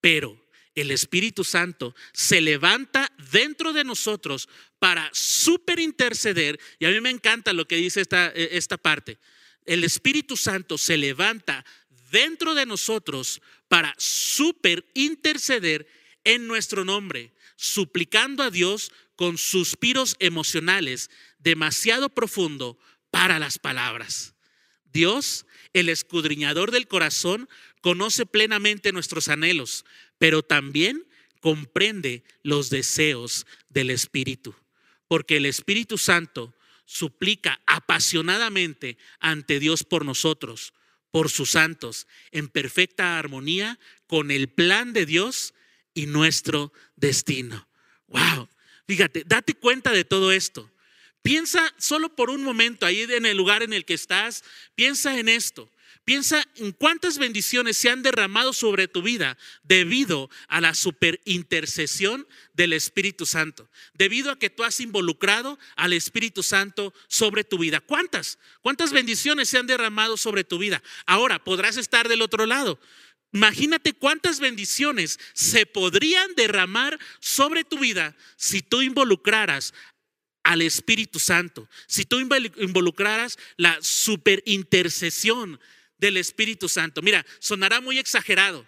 Pero 0.00 0.40
el 0.74 0.90
Espíritu 0.90 1.44
Santo 1.44 1.94
se 2.12 2.40
levanta 2.40 3.12
dentro 3.30 3.72
de 3.72 3.84
nosotros 3.84 4.48
para 4.78 5.10
super 5.12 5.78
interceder. 5.78 6.58
Y 6.78 6.86
a 6.86 6.90
mí 6.90 7.00
me 7.00 7.10
encanta 7.10 7.52
lo 7.52 7.66
que 7.66 7.76
dice 7.76 8.00
esta, 8.00 8.28
eh, 8.34 8.50
esta 8.52 8.78
parte. 8.78 9.18
El 9.66 9.84
Espíritu 9.84 10.36
Santo 10.36 10.78
se 10.78 10.96
levanta 10.96 11.64
dentro 12.10 12.54
de 12.54 12.66
nosotros 12.66 13.40
para 13.68 13.94
super 13.98 14.84
interceder 14.94 15.86
en 16.24 16.46
nuestro 16.46 16.84
nombre, 16.84 17.32
suplicando 17.56 18.42
a 18.42 18.50
Dios 18.50 18.92
con 19.16 19.38
suspiros 19.38 20.16
emocionales 20.18 21.10
demasiado 21.38 22.08
profundo 22.08 22.78
para 23.10 23.38
las 23.38 23.58
palabras. 23.58 24.34
Dios, 24.92 25.46
el 25.72 25.88
escudriñador 25.88 26.70
del 26.70 26.88
corazón, 26.88 27.48
conoce 27.80 28.26
plenamente 28.26 28.92
nuestros 28.92 29.28
anhelos, 29.28 29.84
pero 30.18 30.42
también 30.42 31.06
comprende 31.40 32.22
los 32.42 32.70
deseos 32.70 33.46
del 33.68 33.90
Espíritu, 33.90 34.54
porque 35.08 35.36
el 35.36 35.46
Espíritu 35.46 35.98
Santo 35.98 36.54
suplica 36.84 37.60
apasionadamente 37.66 38.98
ante 39.20 39.58
Dios 39.60 39.84
por 39.84 40.04
nosotros, 40.04 40.74
por 41.10 41.30
sus 41.30 41.52
santos, 41.52 42.06
en 42.30 42.48
perfecta 42.48 43.18
armonía 43.18 43.78
con 44.06 44.30
el 44.30 44.48
plan 44.48 44.92
de 44.92 45.06
Dios 45.06 45.54
y 45.94 46.06
nuestro 46.06 46.72
destino. 46.96 47.68
Wow, 48.08 48.48
fíjate, 48.86 49.24
date 49.26 49.54
cuenta 49.54 49.92
de 49.92 50.04
todo 50.04 50.32
esto. 50.32 50.70
Piensa 51.22 51.74
solo 51.78 52.14
por 52.14 52.30
un 52.30 52.42
momento 52.42 52.86
ahí 52.86 53.02
en 53.02 53.26
el 53.26 53.36
lugar 53.36 53.62
en 53.62 53.72
el 53.72 53.84
que 53.84 53.94
estás, 53.94 54.42
piensa 54.74 55.18
en 55.18 55.28
esto. 55.28 55.70
Piensa 56.04 56.42
en 56.56 56.72
cuántas 56.72 57.18
bendiciones 57.18 57.76
se 57.76 57.90
han 57.90 58.02
derramado 58.02 58.52
sobre 58.52 58.88
tu 58.88 59.02
vida 59.02 59.36
debido 59.62 60.30
a 60.48 60.60
la 60.60 60.74
superintercesión 60.74 62.26
del 62.54 62.72
Espíritu 62.72 63.26
Santo, 63.26 63.68
debido 63.94 64.32
a 64.32 64.38
que 64.38 64.50
tú 64.50 64.64
has 64.64 64.80
involucrado 64.80 65.58
al 65.76 65.92
Espíritu 65.92 66.42
Santo 66.42 66.94
sobre 67.06 67.44
tu 67.44 67.58
vida. 67.58 67.80
¿Cuántas? 67.80 68.38
¿Cuántas 68.62 68.92
bendiciones 68.92 69.50
se 69.50 69.58
han 69.58 69.66
derramado 69.66 70.16
sobre 70.16 70.42
tu 70.42 70.58
vida? 70.58 70.82
Ahora 71.06 71.44
podrás 71.44 71.76
estar 71.76 72.08
del 72.08 72.22
otro 72.22 72.46
lado. 72.46 72.80
Imagínate 73.32 73.92
cuántas 73.92 74.40
bendiciones 74.40 75.20
se 75.34 75.64
podrían 75.64 76.34
derramar 76.34 76.98
sobre 77.20 77.62
tu 77.62 77.78
vida 77.78 78.16
si 78.36 78.60
tú 78.60 78.82
involucraras 78.82 79.72
al 80.50 80.62
Espíritu 80.62 81.20
Santo, 81.20 81.68
si 81.86 82.04
tú 82.04 82.18
involucraras 82.18 83.38
la 83.56 83.78
superintercesión 83.80 85.60
del 85.96 86.16
Espíritu 86.16 86.68
Santo. 86.68 87.02
Mira, 87.02 87.24
sonará 87.38 87.80
muy 87.80 88.00
exagerado 88.00 88.66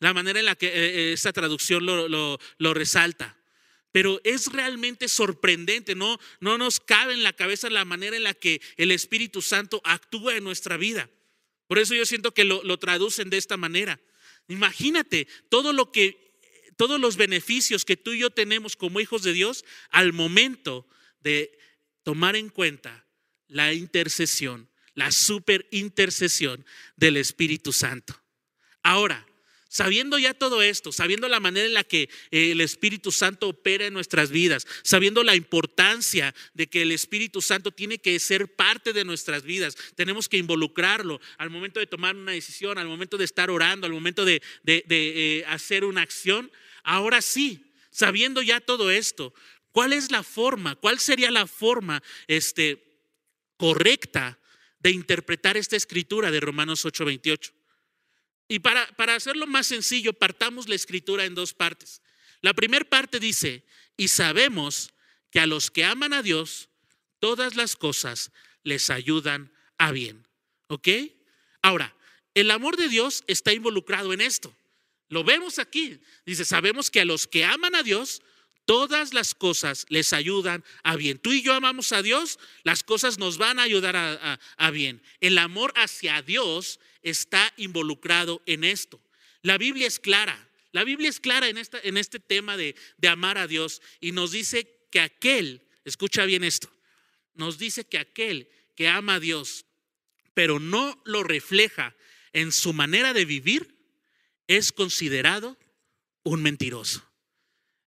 la 0.00 0.14
manera 0.14 0.38
en 0.38 0.46
la 0.46 0.54
que 0.54 0.68
eh, 0.68 0.72
eh, 0.72 1.12
esta 1.12 1.34
traducción 1.34 1.84
lo, 1.84 2.72
resalta. 2.72 3.36
Pero 3.92 4.22
es 4.24 4.46
realmente 4.46 5.06
sorprendente, 5.06 5.94
¿no? 5.94 6.18
no 6.40 6.56
nos 6.56 6.80
cabe 6.80 7.12
en 7.12 7.22
la 7.22 7.34
cabeza 7.34 7.68
la 7.68 7.84
manera 7.84 8.16
en 8.16 8.22
la 8.22 8.32
que 8.32 8.62
el 8.78 8.90
Espíritu 8.90 9.42
Santo 9.42 9.82
actúa 9.84 10.34
en 10.34 10.44
nuestra 10.44 10.78
vida. 10.78 11.10
Por 11.66 11.78
eso 11.78 11.94
yo 11.94 12.06
siento 12.06 12.32
que 12.32 12.44
lo, 12.44 12.62
lo 12.64 12.78
traducen 12.78 13.28
de 13.28 13.36
esta 13.36 13.58
manera. 13.58 14.00
Imagínate 14.48 15.28
todo 15.50 15.74
lo 15.74 15.92
que, 15.92 16.32
todos 16.78 16.98
los 16.98 17.16
beneficios 17.18 17.84
que 17.84 17.98
tú 17.98 18.12
y 18.12 18.20
yo 18.20 18.30
tenemos 18.30 18.76
como 18.76 18.98
hijos 18.98 19.22
de 19.22 19.34
Dios 19.34 19.66
al 19.90 20.14
momento 20.14 20.86
de 21.20 21.58
tomar 22.02 22.36
en 22.36 22.48
cuenta 22.48 23.06
la 23.46 23.72
intercesión, 23.72 24.68
la 24.94 25.10
superintercesión 25.12 26.64
del 26.96 27.16
Espíritu 27.16 27.72
Santo. 27.72 28.20
Ahora, 28.82 29.26
Sabiendo 29.70 30.18
ya 30.18 30.32
todo 30.32 30.62
esto, 30.62 30.92
sabiendo 30.92 31.28
la 31.28 31.40
manera 31.40 31.66
en 31.66 31.74
la 31.74 31.84
que 31.84 32.08
eh, 32.30 32.52
el 32.52 32.62
Espíritu 32.62 33.12
Santo 33.12 33.50
opera 33.50 33.84
en 33.84 33.92
nuestras 33.92 34.30
vidas, 34.30 34.66
sabiendo 34.82 35.22
la 35.22 35.36
importancia 35.36 36.34
de 36.54 36.68
que 36.68 36.80
el 36.82 36.90
Espíritu 36.90 37.42
Santo 37.42 37.70
tiene 37.70 37.98
que 37.98 38.18
ser 38.18 38.56
parte 38.56 38.94
de 38.94 39.04
nuestras 39.04 39.42
vidas, 39.42 39.76
tenemos 39.94 40.26
que 40.26 40.38
involucrarlo 40.38 41.20
al 41.36 41.50
momento 41.50 41.80
de 41.80 41.86
tomar 41.86 42.16
una 42.16 42.32
decisión, 42.32 42.78
al 42.78 42.88
momento 42.88 43.18
de 43.18 43.26
estar 43.26 43.50
orando, 43.50 43.86
al 43.86 43.92
momento 43.92 44.24
de, 44.24 44.40
eh, 44.64 45.44
hacer 45.46 45.84
una 45.84 46.00
acción. 46.00 46.50
Ahora 46.82 47.20
sí, 47.20 47.66
sabiendo 47.90 48.40
ya 48.40 48.60
todo 48.60 48.90
esto, 48.90 49.34
¿Cuál 49.78 49.92
es 49.92 50.10
la 50.10 50.24
forma? 50.24 50.74
¿Cuál 50.74 50.98
sería 50.98 51.30
la 51.30 51.46
forma 51.46 52.02
este, 52.26 53.00
correcta 53.56 54.36
de 54.80 54.90
interpretar 54.90 55.56
esta 55.56 55.76
escritura 55.76 56.32
de 56.32 56.40
Romanos 56.40 56.84
8:28? 56.84 57.52
Y 58.48 58.58
para, 58.58 58.88
para 58.96 59.14
hacerlo 59.14 59.46
más 59.46 59.68
sencillo, 59.68 60.14
partamos 60.14 60.68
la 60.68 60.74
escritura 60.74 61.26
en 61.26 61.36
dos 61.36 61.54
partes. 61.54 62.02
La 62.40 62.54
primera 62.54 62.84
parte 62.84 63.20
dice, 63.20 63.64
y 63.96 64.08
sabemos 64.08 64.94
que 65.30 65.38
a 65.38 65.46
los 65.46 65.70
que 65.70 65.84
aman 65.84 66.12
a 66.12 66.24
Dios, 66.24 66.70
todas 67.20 67.54
las 67.54 67.76
cosas 67.76 68.32
les 68.64 68.90
ayudan 68.90 69.52
a 69.78 69.92
bien. 69.92 70.26
¿Ok? 70.66 70.88
Ahora, 71.62 71.94
el 72.34 72.50
amor 72.50 72.76
de 72.76 72.88
Dios 72.88 73.22
está 73.28 73.52
involucrado 73.52 74.12
en 74.12 74.22
esto. 74.22 74.52
Lo 75.08 75.22
vemos 75.22 75.60
aquí. 75.60 76.00
Dice, 76.26 76.44
sabemos 76.44 76.90
que 76.90 77.02
a 77.02 77.04
los 77.04 77.28
que 77.28 77.44
aman 77.44 77.76
a 77.76 77.84
Dios, 77.84 78.22
Todas 78.68 79.14
las 79.14 79.34
cosas 79.34 79.86
les 79.88 80.12
ayudan 80.12 80.62
a 80.82 80.96
bien. 80.96 81.18
Tú 81.18 81.32
y 81.32 81.40
yo 81.40 81.54
amamos 81.54 81.90
a 81.92 82.02
Dios, 82.02 82.38
las 82.64 82.82
cosas 82.82 83.16
nos 83.16 83.38
van 83.38 83.58
a 83.58 83.62
ayudar 83.62 83.96
a, 83.96 84.70
bien. 84.70 85.00
El 85.22 85.38
amor 85.38 85.72
hacia 85.74 86.20
Dios 86.20 86.78
está 87.00 87.50
involucrado 87.56 88.42
en 88.44 88.64
esto. 88.64 89.00
La 89.40 89.56
Biblia 89.56 89.86
es 89.86 89.98
clara. 89.98 90.50
La 90.72 90.84
Biblia 90.84 91.08
es 91.08 91.18
clara 91.18 91.48
en, 91.48 91.56
esta, 91.56 91.80
en 91.82 91.96
este 91.96 92.20
tema 92.20 92.58
de, 92.58 92.76
de 92.98 93.08
amar 93.08 93.38
a 93.38 93.46
Dios 93.46 93.80
y 94.02 94.12
nos 94.12 94.32
dice 94.32 94.86
que 94.90 95.00
aquel, 95.00 95.66
escucha 95.86 96.26
bien 96.26 96.44
esto, 96.44 96.70
nos 97.32 97.56
dice 97.56 97.86
que 97.86 97.96
aquel 97.96 98.50
que 98.76 98.86
ama 98.86 99.14
a 99.14 99.20
Dios, 99.20 99.64
pero 100.34 100.60
no 100.60 101.00
lo 101.06 101.22
refleja 101.22 101.96
en 102.34 102.52
su 102.52 102.74
manera 102.74 103.14
de 103.14 103.24
vivir, 103.24 103.74
es 104.46 104.72
considerado 104.72 105.56
un 106.22 106.42
mentiroso. 106.42 107.07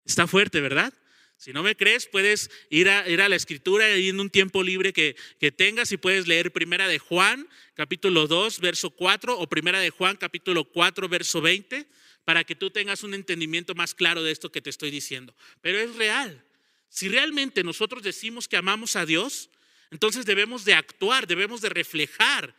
Está 0.05 0.27
fuerte, 0.27 0.61
¿verdad? 0.61 0.93
Si 1.37 1.53
no 1.53 1.63
me 1.63 1.75
crees, 1.75 2.05
puedes 2.05 2.51
ir 2.69 2.87
a, 2.87 3.09
ir 3.09 3.19
a 3.19 3.27
la 3.27 3.35
escritura 3.35 3.97
y 3.97 4.09
en 4.09 4.19
un 4.19 4.29
tiempo 4.29 4.61
libre 4.61 4.93
que, 4.93 5.15
que, 5.39 5.51
tengas 5.51 5.91
y 5.91 5.97
puedes 5.97 6.27
leer 6.27 6.51
Primera 6.51 6.87
de 6.87 6.99
Juan, 6.99 7.47
capítulo 7.73 8.27
2, 8.27 8.59
verso 8.59 8.91
4, 8.91 9.39
o 9.39 9.49
Primera 9.49 9.79
de 9.79 9.89
Juan, 9.89 10.17
capítulo 10.17 10.65
4, 10.65 11.09
verso 11.09 11.41
20, 11.41 11.87
para 12.25 12.43
que 12.43 12.53
tú 12.53 12.69
tengas 12.69 13.01
un 13.01 13.15
entendimiento 13.15 13.73
más 13.73 13.95
claro 13.95 14.21
de 14.21 14.31
esto 14.31 14.51
que 14.51 14.61
te 14.61 14.69
estoy 14.69 14.91
diciendo. 14.91 15.35
Pero 15.61 15.79
es 15.79 15.95
real. 15.95 16.43
Si 16.89 17.09
realmente 17.09 17.63
nosotros 17.63 18.03
decimos 18.03 18.47
que 18.47 18.57
amamos 18.57 18.95
a 18.95 19.05
Dios, 19.05 19.49
entonces 19.91 20.25
debemos 20.25 20.63
de 20.65 20.73
actuar, 20.73 21.25
debemos 21.25 21.61
de 21.61 21.69
reflejar, 21.69 22.53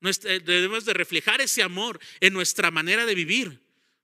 debemos 0.00 0.84
de 0.84 0.92
reflejar 0.92 1.40
ese 1.40 1.62
amor 1.62 2.00
en 2.20 2.32
nuestra 2.32 2.70
manera 2.70 3.06
de 3.06 3.14
vivir, 3.14 3.60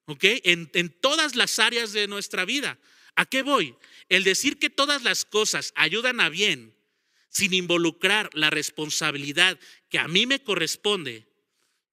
¿ok? 0.06 0.24
En, 0.44 0.70
en 0.74 0.90
todas 0.90 1.36
las 1.36 1.58
áreas 1.58 1.92
de 1.92 2.06
nuestra 2.08 2.44
vida. 2.44 2.78
¿A 3.14 3.26
qué 3.26 3.42
voy? 3.42 3.74
El 4.08 4.24
decir 4.24 4.58
que 4.58 4.70
todas 4.70 5.02
las 5.02 5.24
cosas 5.24 5.72
ayudan 5.76 6.20
a 6.20 6.28
bien 6.28 6.74
sin 7.28 7.54
involucrar 7.54 8.30
la 8.34 8.50
responsabilidad 8.50 9.58
que 9.88 9.98
a 9.98 10.06
mí 10.06 10.26
me 10.26 10.42
corresponde, 10.42 11.26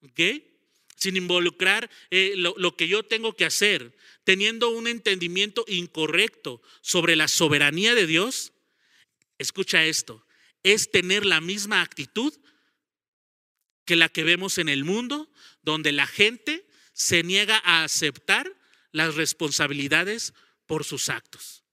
¿ok? 0.02 0.44
Sin 0.96 1.16
involucrar 1.16 1.90
eh, 2.12 2.34
lo, 2.36 2.54
lo 2.58 2.76
que 2.76 2.90
yo 2.90 3.04
tengo 3.04 3.34
que 3.36 3.46
hacer, 3.46 3.96
teniendo 4.26 4.70
un 4.70 4.88
entendimiento 4.88 5.64
incorrecto 5.68 6.62
sobre 6.82 7.16
la 7.16 7.30
soberanía 7.30 7.96
de 7.96 8.06
Dios, 8.06 8.52
escucha 9.38 9.86
esto, 9.86 10.26
es 10.64 10.92
tener 10.92 11.26
la 11.26 11.40
misma 11.40 11.82
actitud 11.82 12.34
que 13.86 13.96
la 13.96 14.10
que 14.10 14.24
vemos 14.24 14.58
en 14.58 14.68
el 14.68 14.84
mundo, 14.84 15.32
donde 15.64 15.94
la 15.94 16.06
gente 16.06 16.68
se 17.00 17.24
niega 17.24 17.62
a 17.64 17.86
aceptar 17.86 18.54
las 18.92 19.16
responsabilidades 19.16 20.34
por 20.66 20.84
sus 20.84 21.08
actos. 21.08 21.64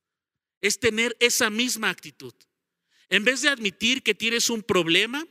Es 0.61 0.79
tener 0.79 1.17
esa 1.19 1.51
misma 1.51 1.91
actitud. 1.91 2.33
En 3.09 3.25
vez 3.25 3.43
de 3.43 3.49
admitir 3.49 4.05
que 4.05 4.15
tienes 4.15 4.51
un 4.51 4.63
problema, 4.63 5.27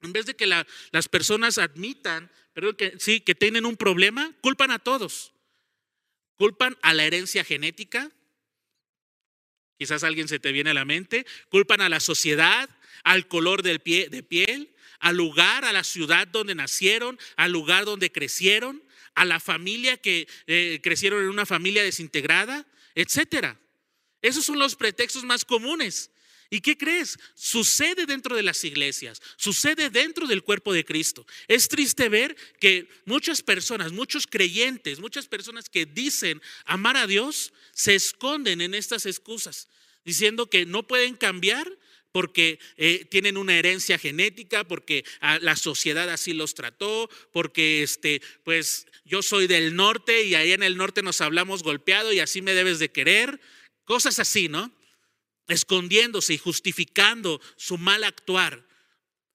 en 0.00 0.14
vez 0.14 0.24
de 0.24 0.34
que 0.34 0.46
las 0.46 1.08
personas 1.10 1.58
admitan, 1.58 2.32
pero 2.54 2.74
que 2.74 2.94
sí, 2.98 3.20
que 3.20 3.34
tienen 3.34 3.66
un 3.66 3.76
problema, 3.76 4.34
culpan 4.40 4.70
a 4.70 4.78
todos. 4.78 5.34
Culpan 6.36 6.78
a 6.80 6.94
la 6.94 7.04
herencia 7.04 7.44
genética, 7.44 8.10
quizás 9.76 10.04
alguien 10.04 10.26
se 10.26 10.38
te 10.38 10.52
viene 10.52 10.70
a 10.70 10.74
la 10.74 10.86
mente, 10.86 11.26
culpan 11.50 11.82
a 11.82 11.90
la 11.90 12.00
sociedad, 12.00 12.70
al 13.04 13.28
color 13.28 13.62
del 13.62 13.80
pie, 13.80 14.08
de 14.08 14.22
piel, 14.22 14.74
al 15.00 15.18
lugar, 15.18 15.66
a 15.66 15.72
la 15.74 15.84
ciudad 15.84 16.26
donde 16.28 16.54
nacieron, 16.54 17.18
al 17.36 17.52
lugar 17.52 17.84
donde 17.84 18.10
crecieron, 18.10 18.82
a 19.14 19.24
la 19.24 19.40
familia 19.40 19.96
que 19.96 20.28
eh, 20.46 20.80
crecieron 20.82 21.22
en 21.22 21.28
una 21.28 21.46
familia 21.46 21.82
desintegrada, 21.82 22.66
etcétera. 22.94 23.58
Esos 24.20 24.44
son 24.44 24.58
los 24.58 24.76
pretextos 24.76 25.24
más 25.24 25.44
comunes. 25.44 26.10
¿Y 26.52 26.60
qué 26.60 26.76
crees? 26.76 27.18
Sucede 27.34 28.04
dentro 28.04 28.36
de 28.36 28.42
las 28.42 28.62
iglesias, 28.62 29.22
sucede 29.36 29.88
dentro 29.88 30.26
del 30.26 30.42
cuerpo 30.42 30.74
de 30.74 30.84
Cristo. 30.84 31.26
Es 31.48 31.66
triste 31.66 32.10
ver 32.10 32.36
que 32.60 32.90
muchas 33.06 33.40
personas, 33.40 33.90
muchos 33.92 34.26
creyentes, 34.26 35.00
muchas 35.00 35.28
personas 35.28 35.70
que 35.70 35.86
dicen 35.86 36.42
amar 36.66 36.98
a 36.98 37.06
Dios, 37.06 37.54
se 37.72 37.94
esconden 37.94 38.60
en 38.60 38.74
estas 38.74 39.06
excusas, 39.06 39.68
diciendo 40.04 40.50
que 40.50 40.66
no 40.66 40.86
pueden 40.86 41.16
cambiar 41.16 41.66
porque 42.12 42.58
eh, 42.76 43.06
tienen 43.10 43.36
una 43.36 43.56
herencia 43.58 43.98
genética, 43.98 44.64
porque 44.64 45.04
la 45.40 45.56
sociedad 45.56 46.08
así 46.10 46.34
los 46.34 46.54
trató, 46.54 47.08
porque 47.32 47.82
este, 47.82 48.22
pues 48.44 48.86
yo 49.04 49.22
soy 49.22 49.46
del 49.46 49.74
norte 49.74 50.22
y 50.24 50.34
ahí 50.34 50.52
en 50.52 50.62
el 50.62 50.76
norte 50.76 51.02
nos 51.02 51.20
hablamos 51.20 51.62
golpeado 51.62 52.12
y 52.12 52.20
así 52.20 52.42
me 52.42 52.54
debes 52.54 52.78
de 52.78 52.90
querer, 52.90 53.40
cosas 53.84 54.18
así, 54.18 54.48
¿no? 54.48 54.70
Escondiéndose 55.48 56.34
y 56.34 56.38
justificando 56.38 57.40
su 57.56 57.78
mal 57.78 58.04
actuar. 58.04 58.64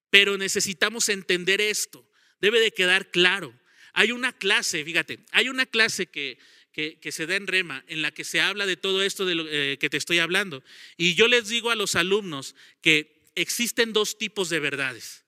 Pero 0.10 0.38
necesitamos 0.38 1.10
entender 1.10 1.60
esto, 1.60 2.08
debe 2.40 2.60
de 2.60 2.72
quedar 2.72 3.12
claro. 3.12 3.54
Hay 3.94 4.12
una 4.12 4.32
clase, 4.32 4.86
fíjate, 4.86 5.20
hay 5.32 5.50
una 5.50 5.66
clase 5.66 6.06
que, 6.06 6.38
que, 6.78 7.12
se 7.12 7.26
da 7.26 7.36
en 7.36 7.48
Rema, 7.48 7.84
en 7.88 8.04
la 8.04 8.12
que 8.12 8.24
se 8.24 8.40
habla 8.40 8.68
de 8.68 8.78
todo 8.78 9.02
esto 9.02 9.26
de 9.26 9.34
lo 9.34 9.48
eh, 9.50 9.78
que 9.80 9.90
te 9.90 9.98
estoy 9.98 10.20
hablando. 10.20 10.64
Y 10.96 11.16
yo 11.16 11.28
les 11.28 11.48
digo 11.48 11.72
a 11.72 11.76
los 11.76 11.96
alumnos 11.96 12.56
que 12.82 13.32
existen 13.34 13.94
dos 13.94 14.20
tipos 14.20 14.50
de 14.50 14.60
verdades, 14.60 15.26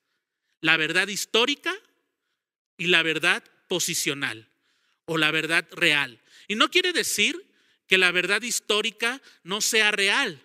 la 0.62 0.77
verdad 0.77 1.07
histórica 1.07 1.75
y 2.77 2.88
la 2.88 3.01
verdad 3.01 3.43
posicional 3.67 4.47
o 5.05 5.17
la 5.17 5.31
verdad 5.31 5.67
real. 5.71 6.21
Y 6.47 6.53
no 6.53 6.69
quiere 6.69 6.93
decir 6.93 7.43
que 7.88 7.97
la 7.97 8.12
verdad 8.12 8.43
histórica 8.43 9.19
no 9.43 9.59
sea 9.59 9.89
real. 9.89 10.39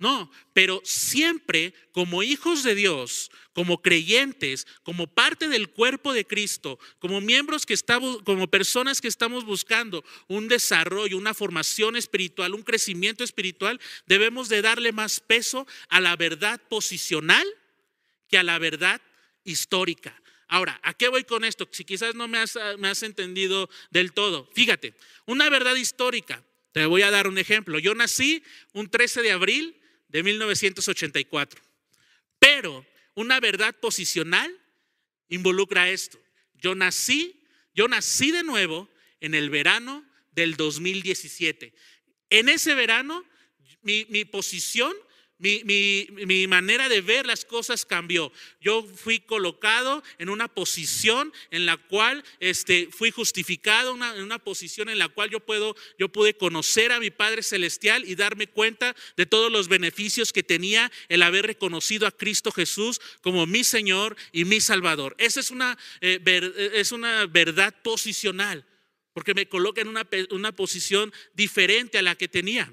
No, 0.00 0.30
pero 0.54 0.80
siempre 0.82 1.74
como 1.92 2.22
hijos 2.22 2.62
de 2.62 2.74
Dios, 2.74 3.30
como 3.52 3.82
creyentes, 3.82 4.66
como 4.82 5.06
parte 5.06 5.46
del 5.46 5.68
cuerpo 5.68 6.14
de 6.14 6.26
Cristo, 6.26 6.78
como 6.98 7.20
miembros 7.20 7.66
que 7.66 7.74
estamos, 7.74 8.22
como 8.22 8.48
personas 8.48 9.02
que 9.02 9.08
estamos 9.08 9.44
buscando 9.44 10.02
un 10.26 10.48
desarrollo, 10.48 11.18
una 11.18 11.34
formación 11.34 11.96
espiritual, 11.96 12.54
un 12.54 12.62
crecimiento 12.62 13.24
espiritual, 13.24 13.78
debemos 14.06 14.48
de 14.48 14.62
darle 14.62 14.92
más 14.92 15.20
peso 15.20 15.66
a 15.90 16.00
la 16.00 16.16
verdad 16.16 16.62
posicional 16.70 17.46
que 18.26 18.38
a 18.38 18.42
la 18.42 18.58
verdad 18.58 19.02
histórica. 19.44 20.18
Ahora, 20.48 20.80
¿a 20.82 20.94
qué 20.94 21.08
voy 21.08 21.24
con 21.24 21.44
esto? 21.44 21.68
Si 21.72 21.84
quizás 21.84 22.14
no 22.14 22.26
me 22.26 22.38
has, 22.38 22.58
me 22.78 22.88
has 22.88 23.02
entendido 23.02 23.68
del 23.90 24.14
todo. 24.14 24.48
Fíjate, 24.54 24.94
una 25.26 25.50
verdad 25.50 25.74
histórica. 25.74 26.42
Te 26.72 26.86
voy 26.86 27.02
a 27.02 27.10
dar 27.10 27.26
un 27.26 27.36
ejemplo. 27.36 27.78
Yo 27.78 27.94
nací 27.94 28.42
un 28.72 28.88
13 28.88 29.20
de 29.20 29.32
abril 29.32 29.79
de 30.10 30.22
1984. 30.22 31.60
Pero 32.38 32.86
una 33.14 33.40
verdad 33.40 33.74
posicional 33.74 34.54
involucra 35.28 35.90
esto. 35.90 36.20
Yo 36.54 36.74
nací, 36.74 37.42
yo 37.74 37.88
nací 37.88 38.30
de 38.30 38.42
nuevo 38.42 38.88
en 39.20 39.34
el 39.34 39.50
verano 39.50 40.04
del 40.32 40.56
2017. 40.56 41.72
En 42.30 42.48
ese 42.48 42.74
verano, 42.74 43.24
mi, 43.82 44.06
mi 44.08 44.24
posición 44.24 44.94
mi, 45.40 46.46
manera 46.46 46.88
de 46.88 47.00
ver 47.00 47.26
las 47.26 47.44
cosas 47.44 47.84
cambió. 47.84 48.32
Yo 48.60 48.82
fui 48.82 49.20
colocado 49.20 50.02
en 50.18 50.28
una 50.28 50.48
posición 50.48 51.32
en 51.50 51.66
la 51.66 51.76
cual 51.76 52.22
este, 52.40 52.88
fui 52.90 53.10
justificado, 53.10 53.94
en 53.94 54.22
una 54.22 54.38
posición 54.38 54.88
en 54.88 54.98
la 54.98 55.08
cual 55.08 55.30
yo, 55.30 55.40
puedo, 55.40 55.74
yo 55.98 56.08
pude 56.10 56.34
conocer 56.34 56.92
a 56.92 57.00
mi 57.00 57.10
Padre 57.10 57.42
Celestial 57.42 58.04
y 58.06 58.14
darme 58.14 58.46
cuenta 58.46 58.94
de 59.16 59.26
todos 59.26 59.50
los 59.50 59.68
beneficios 59.68 60.32
que 60.32 60.42
tenía 60.42 60.90
el 61.08 61.22
haber 61.22 61.46
reconocido 61.46 62.06
a 62.06 62.16
Cristo 62.16 62.52
Jesús 62.52 63.00
como 63.22 63.46
mi 63.46 63.64
Señor 63.64 64.16
y 64.32 64.44
mi 64.44 64.60
Salvador. 64.60 65.14
Esa 65.18 65.40
es 65.40 65.50
una, 65.50 65.78
eh, 66.00 66.20
es 66.74 66.92
una 66.92 67.26
verdad 67.26 67.74
posicional, 67.82 68.64
porque 69.12 69.34
me 69.34 69.48
coloca 69.48 69.80
en 69.80 69.88
una, 69.88 70.06
una 70.30 70.52
posición 70.52 71.12
diferente 71.34 71.98
a 71.98 72.02
la 72.02 72.14
que 72.14 72.28
tenía. 72.28 72.72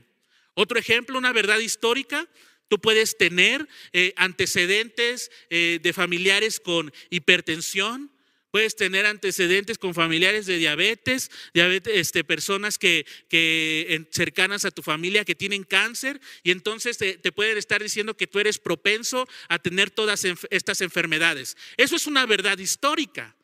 Otro 0.60 0.80
ejemplo, 0.80 1.20
una 1.20 1.34
verdad 1.34 1.60
histórica, 1.60 2.28
Tú 2.68 2.80
puedes 2.80 3.18
tener 3.18 3.68
eh, 3.94 4.14
antecedentes 4.18 5.32
eh, 5.50 5.80
de 5.82 5.94
familiares 5.94 6.60
con 6.60 6.92
hipertensión, 7.10 8.12
puedes 8.52 8.76
tener 8.76 9.06
antecedentes 9.06 9.78
con 9.78 9.94
familiares 9.94 10.46
de 10.46 10.58
diabetes, 10.58 11.30
este, 11.54 12.24
personas 12.24 12.78
que, 12.78 13.06
que 13.30 14.08
cercanas 14.12 14.66
a 14.66 14.72
tu 14.72 14.82
familia 14.82 15.26
que 15.26 15.36
tienen 15.36 15.64
cáncer 15.64 16.20
y 16.44 16.52
entonces 16.52 16.98
te, 16.98 17.18
te, 17.18 17.32
pueden 17.32 17.58
estar 17.58 17.84
diciendo 17.84 18.18
que 18.18 18.28
tú 18.28 18.40
eres 18.40 18.58
propenso 18.58 19.28
a 19.48 19.60
tener 19.60 19.92
todas 19.92 20.26
estas 20.50 20.82
enfermedades. 20.82 21.56
Eso 21.78 21.96
es 21.96 22.08
una 22.08 22.26
verdad 22.26 22.58
histórica. 22.58 23.37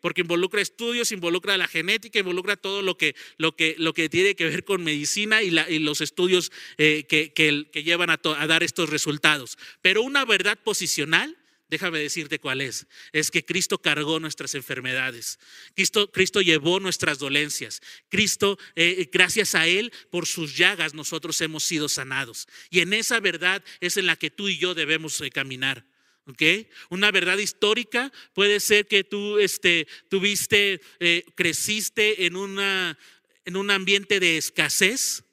Porque 0.00 0.22
involucra 0.22 0.60
estudios, 0.60 1.12
involucra 1.12 1.56
la 1.56 1.68
genética, 1.68 2.18
involucra 2.18 2.56
todo 2.56 2.82
lo 2.82 2.98
que, 2.98 3.14
lo 3.36 3.54
que, 3.54 3.76
lo 3.78 3.94
que 3.94 4.08
tiene 4.08 4.34
que 4.34 4.44
ver 4.44 4.64
con 4.64 4.82
medicina 4.82 5.42
y, 5.42 5.50
los 5.78 6.00
estudios 6.00 6.50
eh, 6.78 7.04
que, 7.08 7.32
que, 7.32 7.82
llevan 7.84 8.10
a, 8.10 8.16
dar 8.46 8.62
estos 8.64 8.90
resultados. 8.90 9.56
Pero 9.82 10.02
una 10.02 10.24
verdad 10.24 10.58
posicional 10.62 11.36
déjame 11.68 11.98
decirte 11.98 12.38
cuál 12.38 12.60
es. 12.60 12.86
Es 13.12 13.30
que 13.30 13.44
Cristo 13.44 13.78
cargó 13.78 14.20
nuestras 14.20 14.54
enfermedades. 14.54 15.38
Cristo, 15.74 16.10
Cristo 16.12 16.40
llevó 16.40 16.78
nuestras 16.78 17.18
dolencias. 17.18 17.82
Cristo, 18.08 18.58
eh, 18.76 19.08
gracias 19.12 19.54
a 19.54 19.66
Él, 19.66 19.92
por 20.10 20.26
sus 20.26 20.56
llagas 20.56 20.94
nosotros 20.94 21.40
hemos 21.40 21.64
sido 21.64 21.88
sanados. 21.88 22.46
Y 22.70 22.80
en 22.80 22.92
esa 22.92 23.18
verdad 23.20 23.64
es 23.80 23.96
en 23.96 24.06
la 24.06 24.16
que 24.16 24.30
tú 24.30 24.48
y 24.48 24.58
yo 24.58 24.74
debemos 24.74 25.20
eh, 25.20 25.30
caminar. 25.30 25.84
Una 26.90 27.10
verdad 27.10 27.38
histórica 27.38 28.12
puede 28.34 28.58
ser 28.60 28.86
que 28.86 29.04
tú 29.04 29.38
este, 29.38 29.86
tuviste, 30.08 30.80
eh, 30.98 31.24
creciste 31.36 32.26
en 32.26 32.36
una, 32.36 32.98
en 33.44 33.56
un 33.56 33.70
ambiente 33.70 34.18
de 34.18 34.36
escasez, 34.36 35.24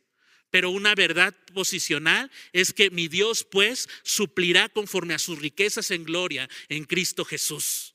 pero 0.51 0.69
una 0.69 0.93
verdad 0.93 1.35
posicional 1.53 2.29
es 2.51 2.73
que 2.73 2.91
mi 2.91 3.07
Dios 3.07 3.43
pues 3.43 3.89
suplirá 4.03 4.69
conforme 4.69 5.15
a 5.15 5.19
sus 5.19 5.39
riquezas 5.39 5.89
en 5.89 6.03
gloria 6.03 6.47
en 6.69 6.85
Cristo 6.85 7.25
Jesús. 7.25 7.92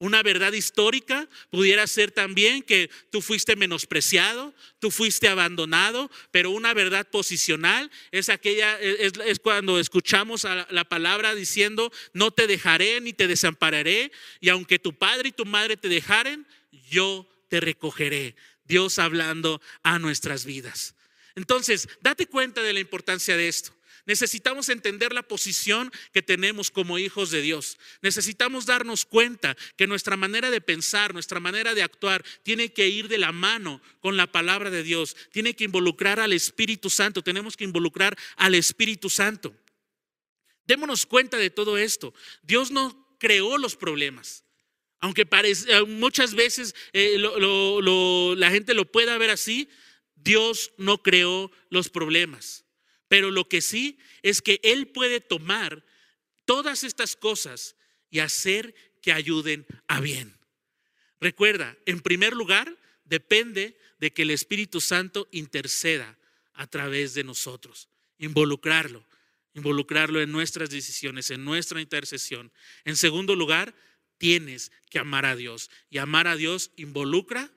Una 0.00 0.22
verdad 0.22 0.52
histórica 0.52 1.28
pudiera 1.50 1.84
ser 1.88 2.12
también 2.12 2.62
que 2.62 2.88
tú 3.10 3.20
fuiste 3.20 3.56
menospreciado, 3.56 4.54
tú 4.78 4.92
fuiste 4.92 5.26
abandonado, 5.26 6.08
pero 6.30 6.52
una 6.52 6.72
verdad 6.72 7.08
posicional 7.10 7.90
es 8.12 8.28
aquella, 8.28 8.78
es, 8.80 9.40
cuando 9.40 9.80
escuchamos 9.80 10.44
la 10.44 10.84
palabra 10.84 11.34
diciendo, 11.34 11.92
no 12.12 12.30
te 12.30 12.46
dejaré 12.46 13.00
ni 13.00 13.12
te 13.12 13.26
desampararé, 13.26 14.12
y 14.40 14.50
aunque 14.50 14.78
tu 14.78 14.96
padre 14.96 15.30
y 15.30 15.32
tu 15.32 15.44
madre 15.44 15.76
te 15.76 15.88
dejaren, 15.88 16.46
yo 16.88 17.28
te 17.48 17.58
recogeré. 17.58 18.36
Dios 18.64 19.00
hablando 19.00 19.60
a 19.82 19.98
nuestras 19.98 20.44
vidas. 20.44 20.94
Entonces, 21.34 21.88
date 22.00 22.26
cuenta 22.26 22.62
de 22.62 22.72
la 22.72 22.80
importancia 22.80 23.36
de 23.36 23.48
esto. 23.48 23.77
Necesitamos 24.08 24.70
entender 24.70 25.12
la 25.12 25.22
posición 25.22 25.92
que 26.14 26.22
tenemos 26.22 26.70
como 26.70 26.98
hijos 26.98 27.30
de 27.30 27.42
Dios. 27.42 27.76
Necesitamos 28.00 28.64
darnos 28.64 29.04
cuenta 29.04 29.54
que 29.76 29.86
nuestra 29.86 30.16
manera 30.16 30.50
de 30.50 30.62
pensar, 30.62 31.12
nuestra 31.12 31.40
manera 31.40 31.74
de 31.74 31.82
actuar, 31.82 32.24
tiene 32.42 32.72
que 32.72 32.88
ir 32.88 33.08
de 33.08 33.18
la 33.18 33.32
mano 33.32 33.82
con 34.00 34.16
la 34.16 34.26
palabra 34.26 34.70
de 34.70 34.82
Dios. 34.82 35.14
Tiene 35.30 35.54
que 35.54 35.64
involucrar 35.64 36.20
al 36.20 36.32
Espíritu 36.32 36.88
Santo. 36.88 37.22
Tenemos 37.22 37.54
que 37.54 37.64
involucrar 37.64 38.16
al 38.36 38.54
Espíritu 38.54 39.10
Santo. 39.10 39.54
Démonos 40.66 41.04
cuenta 41.04 41.36
de 41.36 41.50
todo 41.50 41.76
esto. 41.76 42.14
Dios 42.42 42.70
no 42.70 43.14
creó 43.18 43.58
los 43.58 43.76
problemas. 43.76 44.42
Aunque 45.00 45.28
eh, 45.30 45.82
muchas 45.86 46.34
veces 46.34 46.74
eh, 46.94 47.18
la 47.18 48.50
gente 48.50 48.72
lo 48.72 48.90
pueda 48.90 49.18
ver 49.18 49.28
así, 49.28 49.68
Dios 50.16 50.72
no 50.78 51.02
creó 51.02 51.50
los 51.68 51.90
problemas. 51.90 52.64
Pero 53.08 53.30
lo 53.30 53.48
que 53.48 53.60
sí 53.60 53.98
es 54.22 54.42
que 54.42 54.60
Él 54.62 54.88
puede 54.88 55.20
tomar 55.20 55.84
todas 56.44 56.84
estas 56.84 57.16
cosas 57.16 57.76
y 58.10 58.20
hacer 58.20 58.74
que 59.02 59.12
ayuden 59.12 59.66
a 59.86 60.00
bien. 60.00 60.36
Recuerda, 61.20 61.76
en 61.86 62.00
primer 62.00 62.34
lugar, 62.34 62.78
depende 63.04 63.78
de 63.98 64.12
que 64.12 64.22
el 64.22 64.30
Espíritu 64.30 64.80
Santo 64.80 65.28
interceda 65.32 66.18
a 66.52 66.66
través 66.66 67.14
de 67.14 67.24
nosotros, 67.24 67.88
involucrarlo, 68.18 69.04
involucrarlo 69.54 70.20
en 70.20 70.30
nuestras 70.30 70.70
decisiones, 70.70 71.30
en 71.30 71.44
nuestra 71.44 71.80
intercesión. 71.80 72.52
En 72.84 72.96
segundo 72.96 73.34
lugar, 73.34 73.74
tienes 74.18 74.70
que 74.90 74.98
amar 74.98 75.26
a 75.26 75.36
Dios. 75.36 75.70
Y 75.90 75.98
amar 75.98 76.28
a 76.28 76.36
Dios 76.36 76.70
involucra 76.76 77.50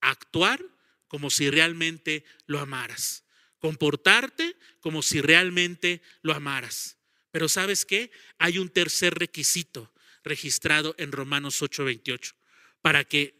actuar 0.00 0.62
como 1.06 1.30
si 1.30 1.50
realmente 1.50 2.24
lo 2.46 2.58
amaras 2.58 3.24
comportarte 3.58 4.56
como 4.80 5.02
si 5.02 5.20
realmente 5.20 6.02
lo 6.22 6.34
amaras. 6.34 6.96
Pero 7.30 7.48
sabes 7.48 7.84
qué? 7.84 8.10
Hay 8.38 8.58
un 8.58 8.68
tercer 8.68 9.14
requisito 9.14 9.92
registrado 10.24 10.94
en 10.98 11.12
Romanos 11.12 11.62
8:28 11.62 12.34
para 12.82 13.04
que 13.04 13.34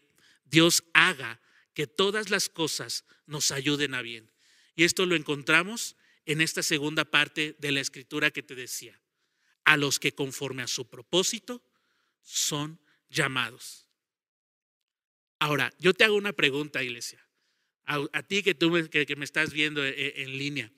Dios 0.45 0.83
haga 0.93 1.39
que 1.73 1.87
todas 1.87 2.29
las 2.29 2.49
cosas 2.49 3.05
nos 3.25 3.51
ayuden 3.51 3.93
a 3.93 4.01
bien. 4.01 4.29
Y 4.75 4.83
esto 4.83 5.05
lo 5.05 5.15
encontramos 5.15 5.95
en 6.25 6.41
esta 6.41 6.63
segunda 6.63 7.05
parte 7.05 7.55
de 7.59 7.71
la 7.71 7.79
escritura 7.79 8.31
que 8.31 8.43
te 8.43 8.55
decía. 8.55 8.99
A 9.65 9.77
los 9.77 9.99
que 9.99 10.13
conforme 10.13 10.63
a 10.63 10.67
su 10.67 10.87
propósito 10.89 11.61
son 12.23 12.79
llamados. 13.09 13.85
Ahora, 15.37 15.73
yo 15.79 15.93
te 15.93 16.03
hago 16.03 16.15
una 16.15 16.33
pregunta, 16.33 16.83
iglesia 16.83 17.28
a, 17.89 18.23
ti 18.23 18.43
que, 18.43 18.53
tú, 18.53 18.71
que, 18.89 19.15
me 19.15 19.25
estás 19.25 19.51
viendo 19.51 19.85
en, 19.85 19.93
e, 19.97 20.21
en 20.21 20.37
línea, 20.37 20.71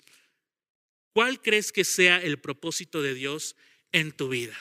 ¿cuál 1.14 1.42
crees 1.42 1.72
que 1.72 1.84
sea 1.84 2.22
el 2.22 2.40
propósito 2.40 3.02
de 3.02 3.14
Dios 3.14 3.56
en 3.92 4.12
tu 4.12 4.30
vida? 4.30 4.58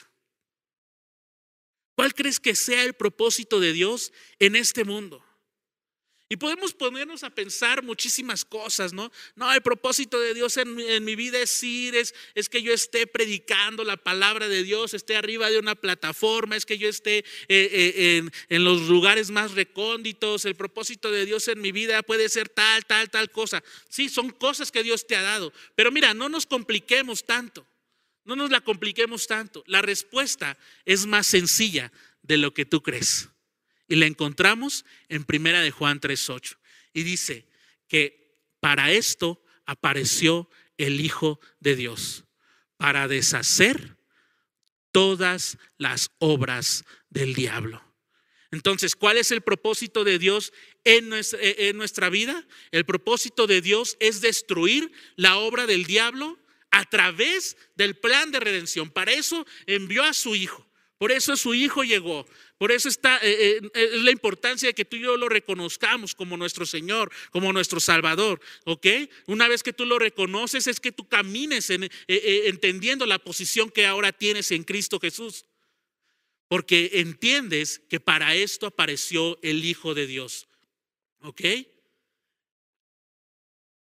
¿Cuál 1.95 2.13
crees 2.13 2.39
que 2.39 2.55
sea 2.55 2.83
el 2.83 2.93
propósito 2.93 3.59
de 3.59 3.73
Dios 3.73 4.11
en 4.39 4.55
este 4.55 4.83
mundo? 4.83 5.23
Y 6.31 6.37
podemos 6.37 6.73
ponernos 6.73 7.25
a 7.25 7.29
pensar 7.29 7.83
muchísimas 7.83 8.45
cosas, 8.45 8.93
¿no? 8.93 9.11
No, 9.35 9.51
el 9.51 9.61
propósito 9.61 10.17
de 10.17 10.33
Dios 10.33 10.55
en, 10.55 11.03
mi 11.03 11.15
vida 11.17 11.37
es 11.39 11.61
ir, 11.61 11.93
es, 11.93 12.15
es, 12.35 12.47
que 12.47 12.61
yo 12.61 12.73
esté 12.73 13.05
predicando 13.05 13.83
la 13.83 13.97
palabra 13.97 14.47
de 14.47 14.63
Dios, 14.63 14.93
esté 14.93 15.17
arriba 15.17 15.49
de 15.49 15.59
una 15.59 15.75
plataforma, 15.75 16.55
es 16.55 16.65
que 16.65 16.77
yo 16.77 16.87
esté 16.87 17.17
eh, 17.17 17.25
eh, 17.49 18.17
en, 18.19 18.31
en 18.47 18.63
los 18.63 18.83
lugares 18.83 19.29
más 19.29 19.51
recónditos. 19.51 20.45
El 20.45 20.55
propósito 20.55 21.11
de 21.11 21.25
Dios 21.25 21.49
en 21.49 21.59
mi 21.59 21.73
vida 21.73 22.01
puede 22.01 22.29
ser 22.29 22.47
tal, 22.47 22.85
tal, 22.85 23.09
tal 23.09 23.29
cosa. 23.29 23.61
Sí, 23.89 24.07
son 24.07 24.29
cosas 24.29 24.71
que 24.71 24.83
Dios 24.83 25.05
te 25.05 25.17
ha 25.17 25.21
dado. 25.21 25.51
Pero 25.75 25.91
mira, 25.91 26.13
no 26.13 26.29
nos 26.29 26.45
compliquemos 26.45 27.25
tanto. 27.25 27.67
No 28.23 28.37
nos 28.37 28.51
la 28.51 28.61
compliquemos 28.61 29.27
tanto. 29.27 29.65
La 29.67 29.81
respuesta 29.81 30.57
es 30.85 31.05
más 31.05 31.27
sencilla 31.27 31.91
de 32.21 32.37
lo 32.37 32.53
que 32.53 32.63
tú 32.63 32.81
crees. 32.81 33.27
Y 33.91 33.97
la 33.97 34.05
encontramos 34.05 34.85
en 35.09 35.25
Primera 35.25 35.59
de 35.59 35.69
Juan 35.69 35.99
3:8. 35.99 36.57
Y 36.93 37.03
dice 37.03 37.45
que 37.89 38.39
para 38.61 38.89
esto 38.93 39.43
apareció 39.65 40.49
el 40.77 41.01
Hijo 41.01 41.41
de 41.59 41.75
Dios, 41.75 42.23
para 42.77 43.09
deshacer 43.09 43.97
todas 44.93 45.57
las 45.77 46.09
obras 46.19 46.85
del 47.09 47.33
diablo. 47.33 47.83
Entonces, 48.51 48.95
¿cuál 48.95 49.17
es 49.17 49.29
el 49.31 49.41
propósito 49.41 50.05
de 50.05 50.19
Dios 50.19 50.53
en 50.85 51.09
nuestra, 51.09 52.09
vida? 52.09 52.47
El 52.71 52.85
propósito 52.85 53.45
de 53.45 53.59
Dios 53.59 53.97
es 53.99 54.21
destruir 54.21 54.89
la 55.17 55.35
obra 55.35 55.67
del 55.67 55.83
diablo 55.83 56.39
a 56.69 56.85
través 56.85 57.57
del 57.75 57.97
plan 57.97 58.31
de 58.31 58.39
redención. 58.39 58.89
Para 58.89 59.11
eso 59.11 59.45
envió 59.65 60.01
a 60.03 60.13
su 60.13 60.33
Hijo. 60.33 60.65
Por 61.01 61.11
eso 61.11 61.35
su 61.35 61.55
Hijo 61.55 61.83
llegó. 61.83 62.27
Por 62.59 62.71
eso 62.71 62.87
está, 62.87 63.17
eh, 63.23 63.57
eh, 63.57 63.71
es 63.73 64.03
la 64.03 64.11
importancia 64.11 64.69
de 64.69 64.75
que 64.75 64.85
tú 64.85 64.97
y 64.97 65.01
yo 65.01 65.17
lo 65.17 65.29
reconozcamos 65.29 66.13
como 66.13 66.37
nuestro 66.37 66.63
Señor, 66.63 67.11
como 67.31 67.51
nuestro 67.51 67.79
Salvador. 67.79 68.39
¿Ok? 68.65 68.85
Una 69.25 69.47
vez 69.47 69.63
que 69.63 69.73
tú 69.73 69.83
lo 69.87 69.97
reconoces, 69.97 70.67
es 70.67 70.79
que 70.79 70.91
tú 70.91 71.07
camines 71.07 71.71
en, 71.71 71.85
eh, 71.85 72.43
entendiendo 72.45 73.07
la 73.07 73.17
posición 73.17 73.71
que 73.71 73.87
ahora 73.87 74.11
tienes 74.11 74.51
en 74.51 74.63
Cristo 74.63 74.99
Jesús. 74.99 75.45
Porque 76.47 76.91
entiendes 76.93 77.81
que 77.89 77.99
para 77.99 78.35
esto 78.35 78.67
apareció 78.67 79.39
el 79.41 79.65
Hijo 79.65 79.95
de 79.95 80.05
Dios. 80.05 80.47
¿Ok? 81.21 81.41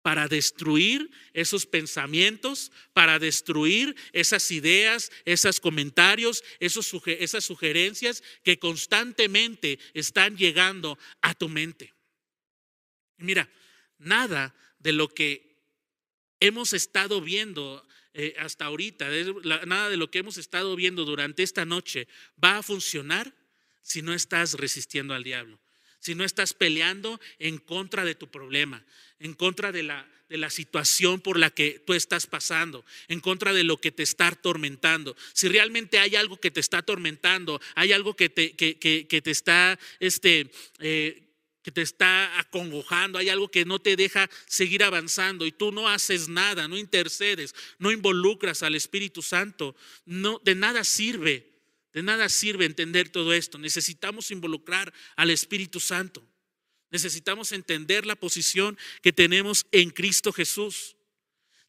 Para 0.03 0.27
destruir 0.27 1.11
esos 1.33 1.65
pensamientos, 1.65 2.73
para 2.93 3.19
destruir 3.19 3.97
esas 4.13 4.51
ideas, 4.51 5.11
esos 5.25 5.61
comentarios, 5.61 6.43
esas 6.59 7.45
sugerencias 7.45 8.23
que 8.43 8.59
constantemente 8.59 9.79
están 9.95 10.37
llegando 10.37 10.99
a 11.21 11.35
tu 11.35 11.49
mente. 11.49 11.95
Mira, 13.17 13.49
nada 13.99 14.55
de 14.81 14.93
lo 14.93 15.09
que 15.09 15.57
hemos 16.41 16.73
estado 16.73 17.21
viendo 17.21 17.87
eh, 18.15 18.35
hasta 18.39 18.65
ahorita, 18.65 19.09
nada 19.67 19.89
de 19.89 19.97
lo 19.97 20.11
que 20.11 20.19
hemos 20.19 20.37
estado 20.37 20.75
viendo 20.75 21.05
durante 21.05 21.45
esta 21.45 21.65
noche 21.65 22.09
va 22.43 22.59
a 22.59 22.63
funcionar 22.63 23.33
si 23.81 24.03
no 24.03 24.13
estás 24.13 24.55
resistiendo 24.55 25.15
al 25.15 25.23
diablo 25.23 25.63
si 26.03 26.17
no 26.17 26.25
estás 26.25 26.53
peleando 26.53 27.21
en 27.39 27.59
contra 27.59 28.05
de 28.05 28.17
tu 28.17 28.29
problema, 28.29 28.85
en 29.23 29.35
contra 29.35 29.73
de 29.73 29.83
la, 29.83 30.07
de 30.29 30.37
la 30.37 30.51
situación 30.51 31.21
por 31.21 31.39
la 31.39 31.51
que 31.51 31.83
tú 31.87 31.95
estás 31.95 32.27
pasando, 32.27 32.85
en 33.09 33.21
contra 33.21 33.53
de 33.53 33.65
lo 33.65 33.79
que 33.79 33.93
te 33.93 34.03
está 34.03 34.29
atormentando. 34.29 35.17
Si 35.33 35.49
realmente 35.49 35.99
hay 35.99 36.17
algo 36.17 36.39
que 36.39 36.51
te 36.51 36.61
está 36.61 36.79
atormentando, 36.79 37.61
hay 37.75 37.93
algo 37.93 38.15
que 38.15 38.29
te, 38.29 38.55
que, 38.57 38.73
te 38.73 39.31
está, 39.31 39.79
este, 40.01 40.51
eh, 40.81 41.23
que 41.63 41.71
te 41.71 41.83
está 41.83 42.39
acongojando, 42.41 43.19
hay 43.19 43.29
algo 43.29 43.51
que 43.51 43.65
no 43.65 43.79
te 43.79 43.95
deja 43.95 44.29
seguir 44.47 44.83
avanzando 44.83 45.47
y 45.47 45.53
tú 45.53 45.71
no 45.71 45.89
haces 45.89 46.29
nada, 46.29 46.67
no 46.67 46.77
intercedes, 46.77 47.55
no 47.79 47.93
involucras 47.93 48.63
al 48.63 48.75
Espíritu 48.75 49.23
Santo, 49.23 49.77
no, 50.05 50.41
de 50.45 50.55
nada 50.55 50.83
sirve 50.85 51.53
de 51.93 52.03
nada 52.03 52.31
sirve 52.31 52.65
entender 52.65 53.11
todo 53.11 53.35
esto. 53.35 53.59
Necesitamos 53.59 54.31
involucrar 54.31 54.93
al 55.15 55.29
Espíritu 55.29 55.79
Santo. 55.79 56.27
Necesitamos 56.93 57.51
entender 57.53 58.07
la 58.07 58.15
posición 58.15 58.79
que 59.03 59.13
tenemos 59.13 59.67
en 59.73 59.91
Cristo 59.91 60.33
Jesús. 60.33 60.95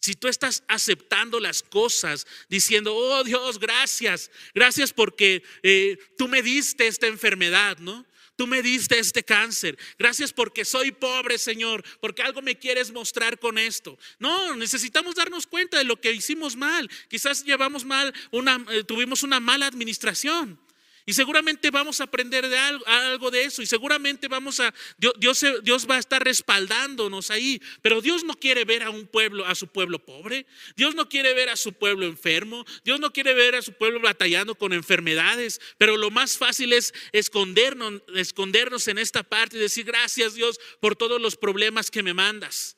Si 0.01 0.15
tú 0.15 0.27
estás 0.27 0.63
aceptando 0.67 1.39
las 1.39 1.63
cosas, 1.63 2.27
diciendo, 2.49 2.93
oh 2.93 3.23
Dios, 3.23 3.57
gracias, 3.57 4.29
gracias 4.53 4.91
porque 4.91 5.41
eh, 5.63 5.97
tú 6.17 6.27
me 6.27 6.41
diste 6.41 6.87
esta 6.87 7.07
enfermedad, 7.07 7.77
¿no? 7.77 8.05
Tú 8.35 8.45
me 8.47 8.61
diste 8.61 8.99
este 8.99 9.23
cáncer. 9.23 9.77
Gracias 9.97 10.33
porque 10.33 10.65
soy 10.65 10.91
pobre, 10.91 11.37
Señor, 11.37 11.85
porque 12.01 12.21
algo 12.21 12.41
me 12.41 12.57
quieres 12.57 12.91
mostrar 12.91 13.39
con 13.39 13.57
esto. 13.57 13.97
No, 14.19 14.55
necesitamos 14.57 15.15
darnos 15.15 15.47
cuenta 15.47 15.77
de 15.77 15.85
lo 15.85 16.01
que 16.01 16.11
hicimos 16.11 16.57
mal. 16.57 16.89
Quizás 17.07 17.45
llevamos 17.45 17.85
mal 17.85 18.13
una 18.31 18.65
eh, 18.71 18.83
tuvimos 18.83 19.23
una 19.23 19.39
mala 19.39 19.67
administración. 19.67 20.59
Y 21.05 21.13
seguramente 21.13 21.69
vamos 21.69 21.99
a 21.99 22.05
aprender 22.05 22.47
de 22.47 22.57
algo, 22.57 23.29
de 23.29 23.43
eso 23.43 23.61
y 23.61 23.65
seguramente 23.65 24.29
vamos 24.29 24.61
a, 24.61 24.73
Dios, 24.97 25.45
Dios, 25.61 25.89
va 25.89 25.95
a 25.95 25.99
estar 25.99 26.23
respaldándonos 26.23 27.29
ahí. 27.29 27.61
Pero 27.81 28.01
Dios 28.01 28.23
no 28.23 28.35
quiere 28.35 28.63
ver 28.63 28.83
a 28.83 28.89
un 28.89 29.05
pueblo, 29.07 29.45
a 29.45 29.53
su 29.55 29.67
pueblo 29.67 29.99
pobre. 29.99 30.45
Dios 30.77 30.95
no 30.95 31.09
quiere 31.09 31.33
ver 31.33 31.49
a 31.49 31.57
su 31.57 31.73
pueblo 31.73 32.05
enfermo. 32.05 32.65
Dios 32.85 33.01
no 33.01 33.11
quiere 33.11 33.33
ver 33.33 33.55
a 33.55 33.61
su 33.61 33.73
pueblo 33.73 33.99
batallando 33.99 34.55
con 34.55 34.71
enfermedades. 34.71 35.59
Pero 35.77 35.97
lo 35.97 36.09
más 36.09 36.37
fácil 36.37 36.71
es 36.71 36.93
escondernos, 37.11 38.01
escondernos 38.15 38.87
en 38.87 38.97
esta 38.97 39.23
parte 39.23 39.57
y 39.57 39.59
decir 39.59 39.85
gracias 39.85 40.35
Dios 40.35 40.59
por 40.79 40.95
todos 40.95 41.19
los 41.19 41.35
problemas 41.35 41.91
que 41.91 42.03
me 42.03 42.13
mandas. 42.13 42.77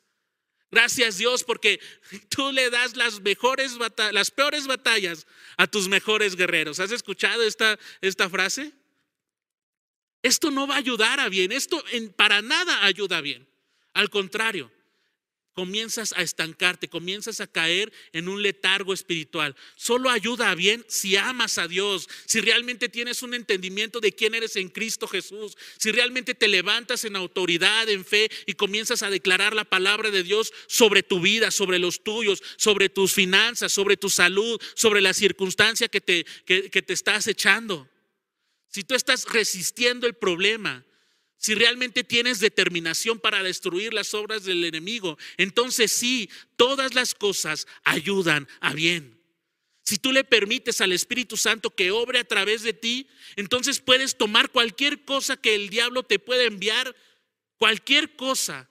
Gracias 0.70 1.18
Dios 1.18 1.44
porque 1.44 1.80
tú 2.28 2.52
le 2.52 2.70
das 2.70 2.96
las 2.96 3.20
mejores 3.20 3.76
las 4.12 4.30
peores 4.30 4.66
batallas 4.66 5.26
a 5.56 5.66
tus 5.66 5.88
mejores 5.88 6.36
guerreros. 6.36 6.80
¿Has 6.80 6.92
escuchado 6.92 7.42
esta, 7.42 7.78
esta 8.00 8.28
frase? 8.28 8.72
Esto 10.22 10.50
no 10.50 10.66
va 10.66 10.74
a 10.74 10.78
ayudar 10.78 11.20
a 11.20 11.28
bien, 11.28 11.52
esto 11.52 11.82
en, 11.92 12.12
para 12.12 12.42
nada 12.42 12.84
ayuda 12.84 13.20
bien. 13.20 13.48
Al 13.94 14.10
contrario, 14.10 14.70
comienzas 15.56 16.12
a 16.14 16.22
estancarte, 16.22 16.86
comienzas 16.86 17.40
a 17.40 17.46
caer 17.46 17.90
en 18.12 18.28
un 18.28 18.42
letargo 18.42 18.92
espiritual. 18.92 19.56
Solo 19.74 20.10
ayuda 20.10 20.50
a 20.50 20.54
bien 20.54 20.84
si 20.86 21.16
amas 21.16 21.56
a 21.56 21.66
Dios, 21.66 22.08
si 22.26 22.42
realmente 22.42 22.90
tienes 22.90 23.22
un 23.22 23.32
entendimiento 23.32 23.98
de 23.98 24.12
quién 24.12 24.34
eres 24.34 24.56
en 24.56 24.68
Cristo 24.68 25.08
Jesús, 25.08 25.56
si 25.78 25.92
realmente 25.92 26.34
te 26.34 26.46
levantas 26.46 27.04
en 27.04 27.16
autoridad, 27.16 27.88
en 27.88 28.04
fe 28.04 28.30
y 28.44 28.52
comienzas 28.52 29.02
a 29.02 29.08
declarar 29.08 29.54
la 29.54 29.64
palabra 29.64 30.10
de 30.10 30.22
Dios 30.22 30.52
sobre 30.68 31.02
tu 31.02 31.20
vida, 31.20 31.50
sobre 31.50 31.78
los 31.78 32.04
tuyos, 32.04 32.42
sobre 32.58 32.90
tus 32.90 33.14
finanzas, 33.14 33.72
sobre 33.72 33.96
tu 33.96 34.10
salud, 34.10 34.60
sobre 34.74 35.00
la 35.00 35.14
circunstancia 35.14 35.88
que 35.88 36.02
te, 36.02 36.26
que, 36.44 36.70
que 36.70 36.82
te 36.82 36.92
estás 36.92 37.26
echando. 37.28 37.88
Si 38.68 38.84
tú 38.84 38.94
estás 38.94 39.24
resistiendo 39.24 40.06
el 40.06 40.14
problema, 40.14 40.85
si 41.38 41.54
realmente 41.54 42.02
tienes 42.04 42.40
determinación 42.40 43.20
para 43.20 43.42
destruir 43.42 43.92
las 43.92 44.14
obras 44.14 44.44
del 44.44 44.64
enemigo, 44.64 45.18
entonces 45.36 45.92
sí, 45.92 46.30
todas 46.56 46.94
las 46.94 47.14
cosas 47.14 47.66
ayudan 47.84 48.48
a 48.60 48.72
bien. 48.72 49.16
Si 49.86 49.98
tú 49.98 50.12
le 50.12 50.24
permites 50.24 50.80
al 50.80 50.92
Espíritu 50.92 51.36
Santo 51.36 51.70
que 51.70 51.92
obre 51.92 52.18
a 52.18 52.24
través 52.24 52.62
de 52.62 52.72
ti, 52.72 53.06
entonces 53.36 53.78
puedes 53.78 54.16
tomar 54.16 54.50
cualquier 54.50 55.04
cosa 55.04 55.36
que 55.36 55.54
el 55.54 55.68
diablo 55.68 56.02
te 56.02 56.18
pueda 56.18 56.42
enviar, 56.42 56.96
cualquier 57.56 58.16
cosa. 58.16 58.68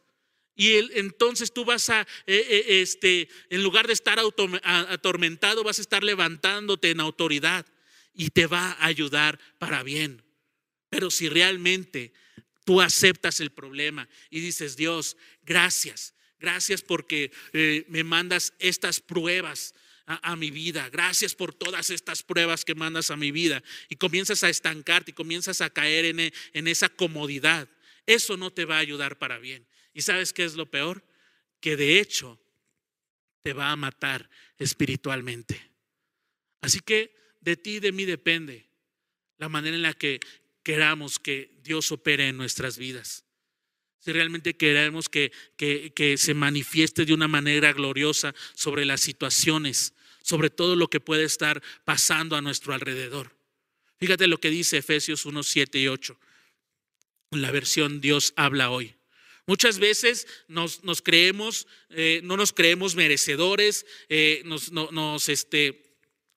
Y 0.57 0.73
entonces 0.99 1.53
tú 1.53 1.63
vas 1.63 1.89
a, 1.89 2.01
eh, 2.01 2.05
eh, 2.27 2.81
este, 2.81 3.29
en 3.49 3.63
lugar 3.63 3.87
de 3.87 3.93
estar 3.93 4.19
atormentado, 4.19 5.63
vas 5.63 5.79
a 5.79 5.81
estar 5.81 6.03
levantándote 6.03 6.91
en 6.91 6.99
autoridad 6.99 7.65
y 8.13 8.29
te 8.29 8.45
va 8.45 8.71
a 8.71 8.85
ayudar 8.85 9.39
para 9.57 9.83
bien. 9.83 10.21
Pero 10.89 11.11
si 11.11 11.29
realmente 11.29 12.13
Tú 12.65 12.81
aceptas 12.81 13.39
el 13.39 13.51
problema 13.51 14.09
y 14.29 14.41
dices, 14.41 14.75
Dios, 14.75 15.15
gracias, 15.43 16.13
gracias 16.39 16.81
porque 16.81 17.31
eh, 17.53 17.85
me 17.87 18.03
mandas 18.03 18.53
estas 18.59 18.99
pruebas 18.99 19.73
a, 20.07 20.35
mi 20.35 20.51
vida. 20.51 20.89
Gracias 20.89 21.33
por 21.33 21.53
todas 21.53 21.89
estas 21.89 22.21
pruebas 22.21 22.65
que 22.65 22.75
mandas 22.75 23.09
a 23.11 23.17
mi 23.17 23.31
vida. 23.31 23.63
Y 23.89 23.95
comienzas 23.95 24.43
a 24.43 24.49
estancarte 24.49 25.11
y 25.11 25.13
comienzas 25.13 25.61
a 25.61 25.69
caer 25.69 26.05
en, 26.05 26.19
en 26.53 26.67
esa 26.67 26.89
comodidad. 26.89 27.67
Eso 28.05 28.37
no 28.37 28.51
te 28.51 28.65
va 28.65 28.75
a 28.75 28.79
ayudar 28.79 29.17
para 29.17 29.39
bien. 29.39 29.65
¿Y 29.93 30.01
sabes 30.01 30.33
qué 30.33 30.43
es 30.43 30.55
lo 30.55 30.69
peor? 30.69 31.03
Que 31.59 31.75
de 31.75 31.99
hecho 31.99 32.39
te 33.41 33.53
va 33.53 33.71
a 33.71 33.75
matar 33.75 34.29
espiritualmente. 34.57 35.71
Así 36.61 36.79
que 36.79 37.15
de 37.41 37.57
ti 37.57 37.75
y 37.75 37.79
de 37.79 37.91
mí 37.91 38.05
depende 38.05 38.67
la 39.37 39.49
manera 39.49 39.75
en 39.75 39.83
la 39.83 39.93
que 39.93 40.19
queramos 40.65 41.19
que 41.19 41.51
Dios 41.63 41.91
opere 41.91 42.27
en 42.27 42.37
nuestras 42.37 42.77
vidas. 42.79 43.23
Si 43.99 44.11
realmente 44.11 44.57
queremos 44.57 45.07
que, 45.07 45.31
que, 45.57 46.15
se 46.17 46.33
manifieste 46.33 47.05
de 47.05 47.13
una 47.13 47.27
manera 47.27 47.71
gloriosa 47.71 48.33
sobre 48.55 48.83
las 48.83 49.01
situaciones, 49.01 49.93
sobre 50.23 50.49
todo 50.49 50.75
lo 50.75 50.89
que 50.89 50.99
puede 50.99 51.23
estar 51.23 51.61
pasando 51.85 52.35
a 52.35 52.41
nuestro 52.41 52.73
alrededor. 52.73 53.37
Fíjate 53.97 54.27
lo 54.27 54.39
que 54.39 54.49
dice 54.49 54.77
Efesios 54.77 55.25
1, 55.25 55.43
7 55.43 55.79
y 55.79 55.87
8. 55.87 56.19
En 57.31 57.41
la 57.43 57.51
versión 57.51 58.01
Dios 58.01 58.33
habla 58.35 58.71
hoy. 58.71 58.95
Muchas 59.45 59.77
veces 59.77 60.25
nos, 60.47 60.83
nos 60.83 61.03
creemos, 61.03 61.67
eh, 61.91 62.21
no 62.23 62.37
nos 62.37 62.53
creemos 62.53 62.95
merecedores, 62.95 63.85
eh, 64.09 64.41
nos, 64.45 64.71
nos 64.71 65.29
este, 65.29 65.84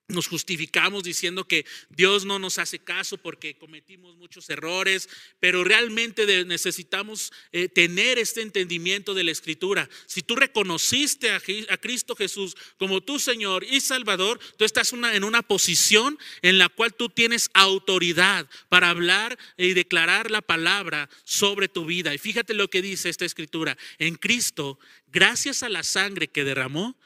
nos 0.09 0.27
justificamos 0.27 1.05
diciendo 1.05 1.47
que 1.47 1.66
Dios 1.90 2.25
no 2.25 2.38
nos 2.38 2.59
hace 2.59 2.79
caso 2.79 3.18
porque 3.18 3.59
cometimos 3.59 4.16
muchos 4.16 4.49
errores, 4.49 5.07
pero 5.38 5.64
realmente 5.64 6.47
necesitamos 6.47 7.31
eh, 7.53 7.68
tener 7.68 8.18
este 8.18 8.40
entendimiento 8.40 9.12
de 9.12 9.25
la 9.25 9.33
escritura. 9.33 9.88
Si 10.07 10.23
tú 10.23 10.35
reconociste 10.35 11.31
a, 11.31 11.40
Cristo 11.79 12.16
Jesús 12.16 12.57
como 12.79 13.03
tu 13.03 13.18
Señor 13.18 13.64
y 13.64 13.81
Salvador, 13.81 14.40
tú 14.57 14.64
estás 14.64 14.94
en 14.94 15.25
una 15.25 15.42
posición 15.42 16.18
en 16.40 16.57
la 16.57 16.71
cual 16.71 16.94
tú 16.94 17.11
tienes 17.11 17.51
autoridad 17.53 18.49
para 18.71 18.88
hablar 18.88 19.38
y 19.59 19.75
declarar 19.75 20.31
la 20.31 20.40
palabra 20.40 21.11
sobre 21.25 21.68
tu 21.68 21.85
vida. 21.85 22.14
Y 22.14 22.18
fíjate 22.18 22.55
lo 22.55 22.71
que 22.71 22.81
dice 22.81 23.11
esta 23.11 23.27
escritura. 23.27 23.77
En 23.99 24.14
Cristo, 24.14 24.79
gracias 25.09 25.62
a 25.62 25.68
la 25.68 25.83
sangre 25.83 26.29
que 26.29 26.44
derramó, 26.44 26.97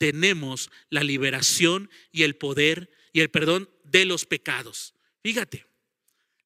tenemos 0.00 0.70
la 0.88 1.04
liberación 1.04 1.90
y 2.10 2.22
el 2.22 2.34
poder 2.34 2.90
y 3.12 3.20
el 3.20 3.28
perdón 3.28 3.68
de 3.84 4.06
los 4.06 4.24
pecados. 4.24 4.94
Fíjate, 5.22 5.66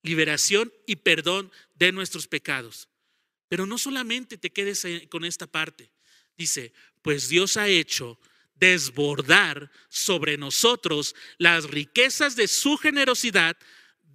liberación 0.02 0.72
y 0.88 0.96
perdón 0.96 1.52
de 1.76 1.92
nuestros 1.92 2.26
pecados. 2.26 2.88
Pero 3.48 3.64
no 3.64 3.78
solamente 3.78 4.38
te 4.38 4.50
quedes 4.50 4.84
con 5.08 5.24
esta 5.24 5.46
parte. 5.46 5.88
Dice, 6.36 6.72
pues 7.00 7.28
Dios 7.28 7.56
ha 7.56 7.68
hecho 7.68 8.18
desbordar 8.56 9.70
sobre 9.88 10.36
nosotros 10.36 11.14
las 11.38 11.70
riquezas 11.70 12.34
de 12.34 12.48
su 12.48 12.76
generosidad, 12.76 13.56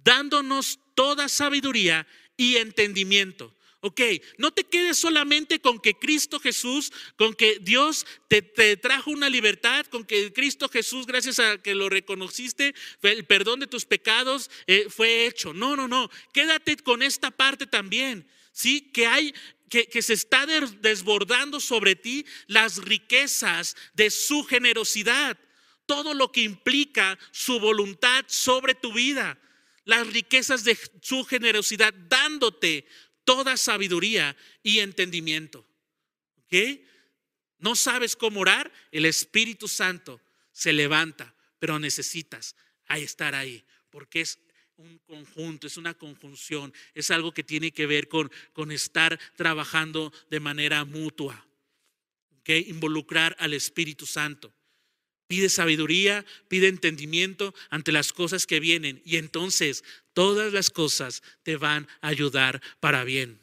dándonos 0.04 0.80
toda 0.94 1.30
sabiduría 1.30 2.06
y 2.36 2.56
entendimiento. 2.56 3.56
Ok, 3.82 4.00
no 4.36 4.50
te 4.50 4.64
quedes 4.64 4.98
solamente 4.98 5.58
con 5.58 5.80
que 5.80 5.94
Cristo 5.94 6.38
Jesús, 6.38 6.92
con 7.16 7.32
que 7.32 7.58
Dios 7.62 8.04
te, 8.28 8.42
trajo 8.76 9.10
una 9.10 9.30
libertad, 9.30 9.86
con 9.86 10.04
que 10.04 10.34
Cristo 10.34 10.68
Jesús, 10.68 11.06
gracias 11.06 11.38
a 11.38 11.56
que 11.56 11.74
lo 11.74 11.88
reconociste, 11.88 12.74
el 13.00 13.24
perdón 13.24 13.60
de 13.60 13.66
tus 13.66 13.86
pecados 13.86 14.50
eh, 14.66 14.86
fue 14.90 15.24
hecho. 15.26 15.54
No, 15.54 15.76
no, 15.76 15.88
no, 15.88 16.10
quédate 16.34 16.76
con 16.76 17.02
esta 17.02 17.30
parte 17.30 17.66
también. 17.66 18.28
Sí, 18.52 18.82
que 18.92 19.06
hay 19.06 19.34
que, 19.70 19.86
que, 19.86 20.02
se 20.02 20.12
está 20.12 20.44
desbordando 20.44 21.58
sobre 21.58 21.96
ti 21.96 22.26
las 22.48 22.78
riquezas 22.78 23.76
de 23.94 24.10
su 24.10 24.44
generosidad, 24.44 25.38
todo 25.86 26.12
lo 26.12 26.32
que 26.32 26.42
implica 26.42 27.18
su 27.30 27.58
voluntad 27.58 28.26
sobre 28.26 28.74
tu 28.74 28.92
vida, 28.92 29.38
las 29.84 30.06
riquezas 30.08 30.64
de 30.64 30.76
su 31.00 31.24
generosidad, 31.24 31.94
dándote 31.94 32.86
toda 33.24 33.56
sabiduría 33.56 34.36
y 34.62 34.80
entendimiento. 34.80 35.66
¿Ok? 36.38 36.80
No 37.58 37.76
sabes 37.76 38.16
cómo 38.16 38.40
orar, 38.40 38.72
el 38.90 39.04
Espíritu 39.04 39.68
Santo 39.68 40.20
se 40.52 40.72
levanta, 40.72 41.34
pero 41.58 41.78
necesitas 41.78 42.56
estar 42.98 43.34
ahí, 43.34 43.64
porque 43.90 44.22
es 44.22 44.38
un 44.76 44.98
conjunto, 45.06 45.66
es 45.66 45.76
una 45.76 45.94
conjunción, 45.94 46.72
es 46.94 47.10
algo 47.10 47.32
que 47.32 47.44
tiene 47.44 47.70
que 47.70 47.86
ver 47.86 48.08
con, 48.08 48.32
con 48.52 48.72
estar 48.72 49.18
trabajando 49.36 50.12
de 50.30 50.40
manera 50.40 50.84
mutua. 50.84 51.46
¿Ok? 52.40 52.48
Involucrar 52.66 53.36
al 53.38 53.52
Espíritu 53.52 54.06
Santo. 54.06 54.54
Pide 55.26 55.48
sabiduría, 55.48 56.24
pide 56.48 56.68
entendimiento 56.68 57.54
ante 57.68 57.92
las 57.92 58.12
cosas 58.12 58.46
que 58.46 58.58
vienen 58.58 59.00
y 59.04 59.16
entonces 59.16 59.84
todas 60.20 60.52
las 60.52 60.68
cosas 60.68 61.22
te 61.44 61.56
van 61.56 61.88
a 62.02 62.08
ayudar 62.08 62.60
para 62.78 63.04
bien. 63.04 63.40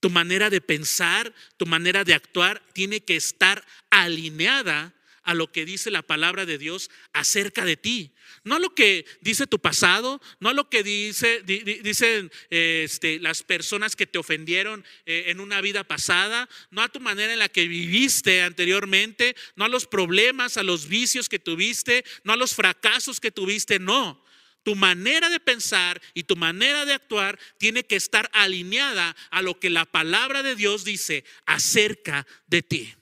Tu 0.00 0.08
manera 0.08 0.48
de 0.48 0.62
pensar, 0.62 1.34
tu 1.58 1.66
manera 1.66 2.02
de 2.02 2.14
actuar 2.14 2.62
tiene 2.72 3.02
que 3.02 3.14
estar 3.14 3.62
alineada 3.90 4.94
a 5.22 5.34
lo 5.34 5.52
que 5.52 5.66
dice 5.66 5.90
la 5.90 6.00
palabra 6.00 6.46
de 6.46 6.56
Dios 6.56 6.88
acerca 7.12 7.66
de 7.66 7.76
ti. 7.76 8.14
No 8.42 8.54
a 8.54 8.58
lo 8.58 8.74
que 8.74 9.04
dice 9.20 9.46
tu 9.46 9.58
pasado, 9.58 10.18
no 10.40 10.48
a 10.48 10.54
lo 10.54 10.70
que 10.70 10.82
dice, 10.82 11.42
dicen 11.42 12.32
este, 12.48 13.20
las 13.20 13.42
personas 13.42 13.94
que 13.94 14.06
te 14.06 14.16
ofendieron 14.16 14.86
eh, 15.04 15.24
en 15.26 15.40
una 15.40 15.60
vida 15.60 15.84
pasada, 15.84 16.48
no 16.70 16.80
a 16.80 16.88
tu 16.88 17.00
manera 17.00 17.34
en 17.34 17.38
la 17.38 17.50
que 17.50 17.68
viviste 17.68 18.40
anteriormente, 18.40 19.36
no 19.56 19.66
a 19.66 19.68
los 19.68 19.86
problemas, 19.86 20.56
a 20.56 20.62
los 20.62 20.88
vicios 20.88 21.28
que 21.28 21.38
tuviste, 21.38 22.02
no 22.24 22.32
a 22.32 22.36
los 22.36 22.54
fracasos 22.54 23.20
que 23.20 23.30
tuviste, 23.30 23.78
no. 23.78 24.26
Tu 24.68 24.76
manera 24.76 25.30
de 25.30 25.40
pensar 25.40 25.98
y 26.12 26.24
tu 26.24 26.36
manera 26.36 26.84
de 26.84 26.92
actuar 26.92 27.38
tiene 27.56 27.84
que 27.84 27.96
estar 27.96 28.28
alineada 28.34 29.16
a 29.30 29.40
lo 29.40 29.58
que 29.58 29.70
la 29.70 29.86
palabra 29.86 30.42
de 30.42 30.56
Dios 30.56 30.84
dice 30.84 31.24
acerca 31.46 32.26
de 32.48 32.60
ti. 32.60 32.94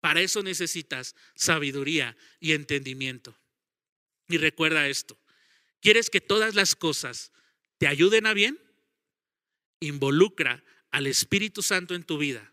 Para 0.00 0.20
eso 0.20 0.40
necesitas 0.44 1.16
sabiduría 1.34 2.16
y 2.38 2.52
entendimiento. 2.52 3.36
Y 4.28 4.36
recuerda 4.36 4.86
esto, 4.86 5.18
¿Quieres 5.80 6.10
que 6.10 6.20
todas 6.20 6.54
las 6.54 6.76
cosas 6.76 7.32
te 7.78 7.88
ayuden 7.88 8.26
a 8.26 8.32
bien? 8.32 8.56
Involucra 9.80 10.62
al 10.92 11.08
Espíritu 11.08 11.60
Santo 11.62 11.96
en 11.96 12.04
tu 12.04 12.18
vida. 12.18 12.52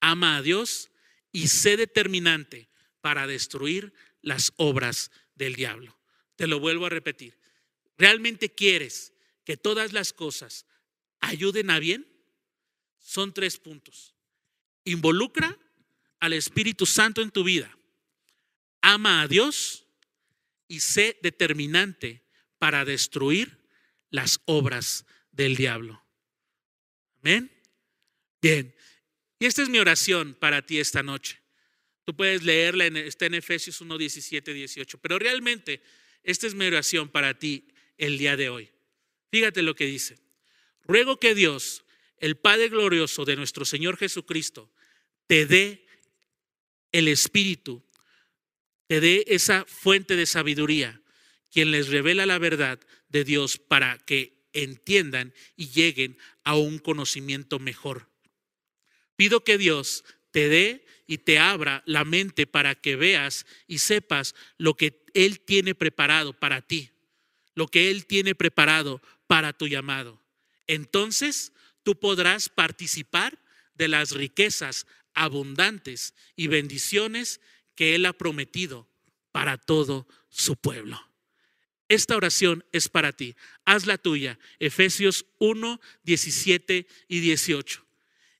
Ama 0.00 0.38
a 0.38 0.42
Dios 0.42 0.90
y 1.30 1.48
sé 1.48 1.76
determinante 1.76 2.70
para 3.02 3.26
destruir 3.26 3.92
las 4.22 4.54
obras 4.56 5.10
del 5.34 5.56
diablo. 5.56 5.98
Te 6.36 6.46
lo 6.46 6.58
vuelvo 6.58 6.86
a 6.86 6.88
repetir. 6.90 7.39
¿Realmente 8.00 8.48
quieres 8.48 9.12
que 9.44 9.58
todas 9.58 9.92
las 9.92 10.14
cosas 10.14 10.64
ayuden 11.20 11.68
a 11.68 11.78
bien? 11.78 12.08
Son 12.98 13.34
tres 13.34 13.58
puntos. 13.58 14.14
Involucra 14.84 15.58
al 16.18 16.32
Espíritu 16.32 16.86
Santo 16.86 17.20
en 17.20 17.30
tu 17.30 17.44
vida. 17.44 17.76
Ama 18.80 19.20
a 19.20 19.28
Dios 19.28 19.84
y 20.66 20.80
sé 20.80 21.18
determinante 21.20 22.24
para 22.58 22.86
destruir 22.86 23.68
las 24.08 24.40
obras 24.46 25.04
del 25.30 25.54
diablo. 25.56 26.02
Amén. 27.18 27.52
Bien. 28.40 28.74
Y 29.38 29.44
esta 29.44 29.60
es 29.62 29.68
mi 29.68 29.78
oración 29.78 30.32
para 30.40 30.64
ti 30.64 30.78
esta 30.78 31.02
noche. 31.02 31.38
Tú 32.06 32.16
puedes 32.16 32.44
leerla, 32.44 32.86
en, 32.86 32.96
está 32.96 33.26
en 33.26 33.34
Efesios 33.34 33.78
1, 33.82 33.98
17, 33.98 34.54
18. 34.54 34.96
Pero 34.96 35.18
realmente, 35.18 35.82
esta 36.22 36.46
es 36.46 36.54
mi 36.54 36.64
oración 36.64 37.10
para 37.10 37.38
ti 37.38 37.66
el 38.00 38.18
día 38.18 38.36
de 38.36 38.48
hoy. 38.48 38.70
Fíjate 39.30 39.62
lo 39.62 39.76
que 39.76 39.86
dice. 39.86 40.18
Ruego 40.84 41.20
que 41.20 41.34
Dios, 41.34 41.84
el 42.18 42.36
Padre 42.36 42.68
glorioso 42.68 43.24
de 43.24 43.36
nuestro 43.36 43.64
Señor 43.64 43.96
Jesucristo, 43.96 44.70
te 45.26 45.46
dé 45.46 45.86
el 46.92 47.06
Espíritu, 47.06 47.84
te 48.88 49.00
dé 49.00 49.24
esa 49.28 49.64
fuente 49.66 50.16
de 50.16 50.26
sabiduría, 50.26 51.00
quien 51.52 51.70
les 51.70 51.88
revela 51.88 52.26
la 52.26 52.38
verdad 52.38 52.80
de 53.08 53.22
Dios 53.22 53.58
para 53.58 53.98
que 53.98 54.40
entiendan 54.52 55.32
y 55.56 55.68
lleguen 55.68 56.18
a 56.42 56.56
un 56.56 56.78
conocimiento 56.78 57.58
mejor. 57.58 58.08
Pido 59.14 59.44
que 59.44 59.58
Dios 59.58 60.04
te 60.30 60.48
dé 60.48 60.86
y 61.06 61.18
te 61.18 61.38
abra 61.38 61.82
la 61.86 62.04
mente 62.04 62.46
para 62.46 62.74
que 62.74 62.96
veas 62.96 63.46
y 63.66 63.78
sepas 63.78 64.34
lo 64.56 64.74
que 64.74 65.04
Él 65.12 65.40
tiene 65.40 65.74
preparado 65.74 66.32
para 66.32 66.62
ti, 66.62 66.90
lo 67.54 67.68
que 67.68 67.90
Él 67.90 68.06
tiene 68.06 68.34
preparado 68.34 69.02
para 69.26 69.52
tu 69.52 69.68
llamado. 69.68 70.20
Entonces 70.66 71.52
tú 71.82 71.98
podrás 71.98 72.48
participar 72.48 73.38
de 73.74 73.88
las 73.88 74.12
riquezas 74.12 74.86
abundantes 75.14 76.14
y 76.36 76.46
bendiciones 76.46 77.40
que 77.74 77.94
Él 77.94 78.06
ha 78.06 78.12
prometido 78.12 78.88
para 79.32 79.56
todo 79.56 80.06
su 80.28 80.56
pueblo. 80.56 81.00
Esta 81.88 82.16
oración 82.16 82.64
es 82.70 82.88
para 82.88 83.12
ti. 83.12 83.34
Haz 83.64 83.86
la 83.86 83.98
tuya. 83.98 84.38
Efesios 84.60 85.26
1, 85.38 85.80
17 86.04 86.86
y 87.08 87.20
18. 87.20 87.84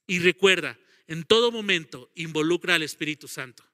Y 0.06 0.20
recuerda, 0.20 0.78
en 1.08 1.24
todo 1.24 1.50
momento 1.50 2.12
involucra 2.14 2.76
al 2.76 2.82
Espíritu 2.82 3.26
Santo. 3.26 3.64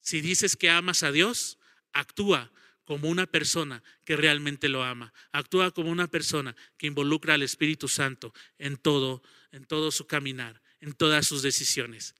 Si 0.00 0.22
dices 0.22 0.56
que 0.56 0.70
amas 0.70 1.02
a 1.02 1.12
Dios, 1.12 1.58
actúa 1.92 2.50
como 2.84 3.08
una 3.08 3.26
persona 3.26 3.82
que 4.04 4.16
realmente 4.16 4.68
lo 4.68 4.82
ama. 4.82 5.12
Actúa 5.32 5.70
como 5.70 5.90
una 5.90 6.08
persona 6.08 6.54
que 6.76 6.86
involucra 6.86 7.34
al 7.34 7.42
Espíritu 7.42 7.88
Santo 7.88 8.32
en 8.58 8.76
todo, 8.76 9.22
en 9.52 9.64
todo 9.64 9.90
su 9.90 10.06
caminar, 10.06 10.62
en 10.80 10.92
todas 10.92 11.26
sus 11.26 11.42
decisiones. 11.42 12.14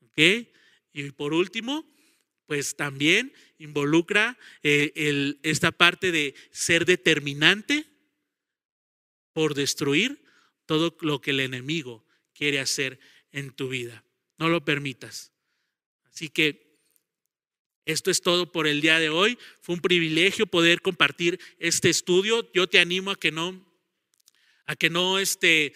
¿Ok? 0.00 0.18
Y 0.92 1.10
por 1.10 1.34
último, 1.34 1.88
pues 2.46 2.76
también 2.76 3.32
involucra 3.58 4.38
eh, 4.62 5.36
esta 5.42 5.72
parte 5.72 6.12
de 6.12 6.34
ser 6.50 6.84
determinante 6.84 7.86
por 9.32 9.54
destruir 9.54 10.24
todo 10.66 10.96
lo 11.00 11.20
que 11.20 11.32
el 11.32 11.40
enemigo 11.40 12.06
quiere 12.32 12.60
hacer 12.60 13.00
en 13.32 13.50
tu 13.50 13.68
vida. 13.68 14.04
No 14.38 14.48
lo 14.48 14.64
permitas. 14.64 15.32
Así 16.04 16.28
que 16.28 16.63
esto 17.86 18.10
es 18.10 18.22
todo 18.22 18.50
por 18.50 18.66
el 18.66 18.80
día 18.80 18.98
de 18.98 19.10
hoy. 19.10 19.38
Fue 19.60 19.74
un 19.74 19.80
privilegio 19.80 20.46
poder 20.46 20.80
compartir 20.80 21.38
este 21.58 21.90
estudio. 21.90 22.50
Yo 22.54 22.66
te 22.66 22.78
animo 22.78 23.10
a 23.10 23.16
que 23.16 23.30
no, 23.30 23.62
a 24.66 24.76
que 24.76 24.88
no 24.90 25.18
este, 25.18 25.74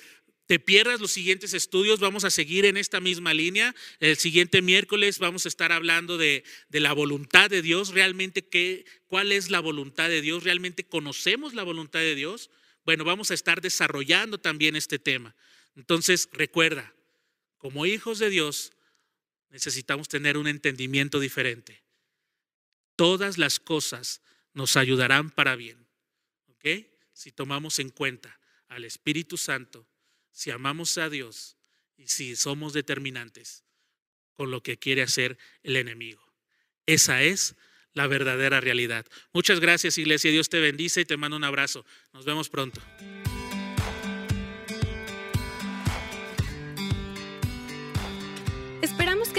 te 0.48 0.58
pierdas 0.58 0.98
los 0.98 1.12
siguientes 1.12 1.52
estudios, 1.52 2.00
vamos 2.00 2.24
a 2.24 2.30
seguir 2.30 2.64
en 2.64 2.78
esta 2.78 3.00
misma 3.00 3.34
línea. 3.34 3.74
El 4.00 4.16
siguiente 4.16 4.62
miércoles 4.62 5.18
vamos 5.18 5.44
a 5.44 5.48
estar 5.50 5.72
hablando 5.72 6.16
de, 6.16 6.42
la 6.70 6.94
voluntad 6.94 7.50
de 7.50 7.60
Dios, 7.60 7.90
realmente 7.90 8.48
qué, 8.48 8.86
cuál 9.08 9.30
es 9.30 9.50
la 9.50 9.60
voluntad 9.60 10.08
de 10.08 10.22
Dios, 10.22 10.44
realmente 10.44 10.84
conocemos 10.84 11.52
la 11.52 11.64
voluntad 11.64 12.00
de 12.00 12.14
Dios. 12.14 12.50
Bueno, 12.86 13.04
vamos 13.04 13.30
a 13.30 13.34
estar 13.34 13.60
desarrollando 13.60 14.38
también 14.38 14.74
este 14.74 14.98
tema. 14.98 15.36
Entonces, 15.76 16.30
recuerda, 16.32 16.94
como 17.58 17.84
hijos 17.84 18.18
de 18.18 18.30
Dios, 18.30 18.72
necesitamos 19.50 20.08
tener 20.08 20.38
un 20.38 20.46
entendimiento 20.46 21.20
diferente. 21.20 21.82
Todas 22.98 23.38
las 23.38 23.60
cosas 23.60 24.22
nos 24.54 24.76
ayudarán 24.76 25.30
para 25.30 25.54
bien, 25.54 25.86
¿ok? 26.48 26.84
Si 27.12 27.30
tomamos 27.30 27.78
en 27.78 27.90
cuenta 27.90 28.40
al 28.66 28.84
Espíritu 28.84 29.36
Santo 29.36 29.86
si 30.32 30.50
amamos 30.50 30.98
a 30.98 31.08
Dios 31.08 31.56
y 31.96 32.08
si 32.08 32.34
somos 32.34 32.72
determinantes 32.72 33.64
con 34.34 34.50
lo 34.50 34.64
que 34.64 34.78
quiere 34.78 35.02
hacer 35.02 35.38
el 35.62 35.76
enemigo. 35.76 36.22
Esa 36.86 37.22
es 37.22 37.56
la 37.92 38.08
verdadera 38.08 38.60
realidad. 38.60 39.04
Muchas 39.32 39.58
gracias, 39.58 39.98
iglesia. 39.98 40.30
Dios 40.32 40.48
te 40.48 40.60
bendice 40.60 41.00
y 41.00 41.04
te 41.04 41.16
mando 41.16 41.36
un 41.36 41.42
abrazo. 41.42 41.84
Nos 42.12 42.24
vemos 42.24 42.48
pronto. 42.48 42.80
Esperamos 48.80 49.17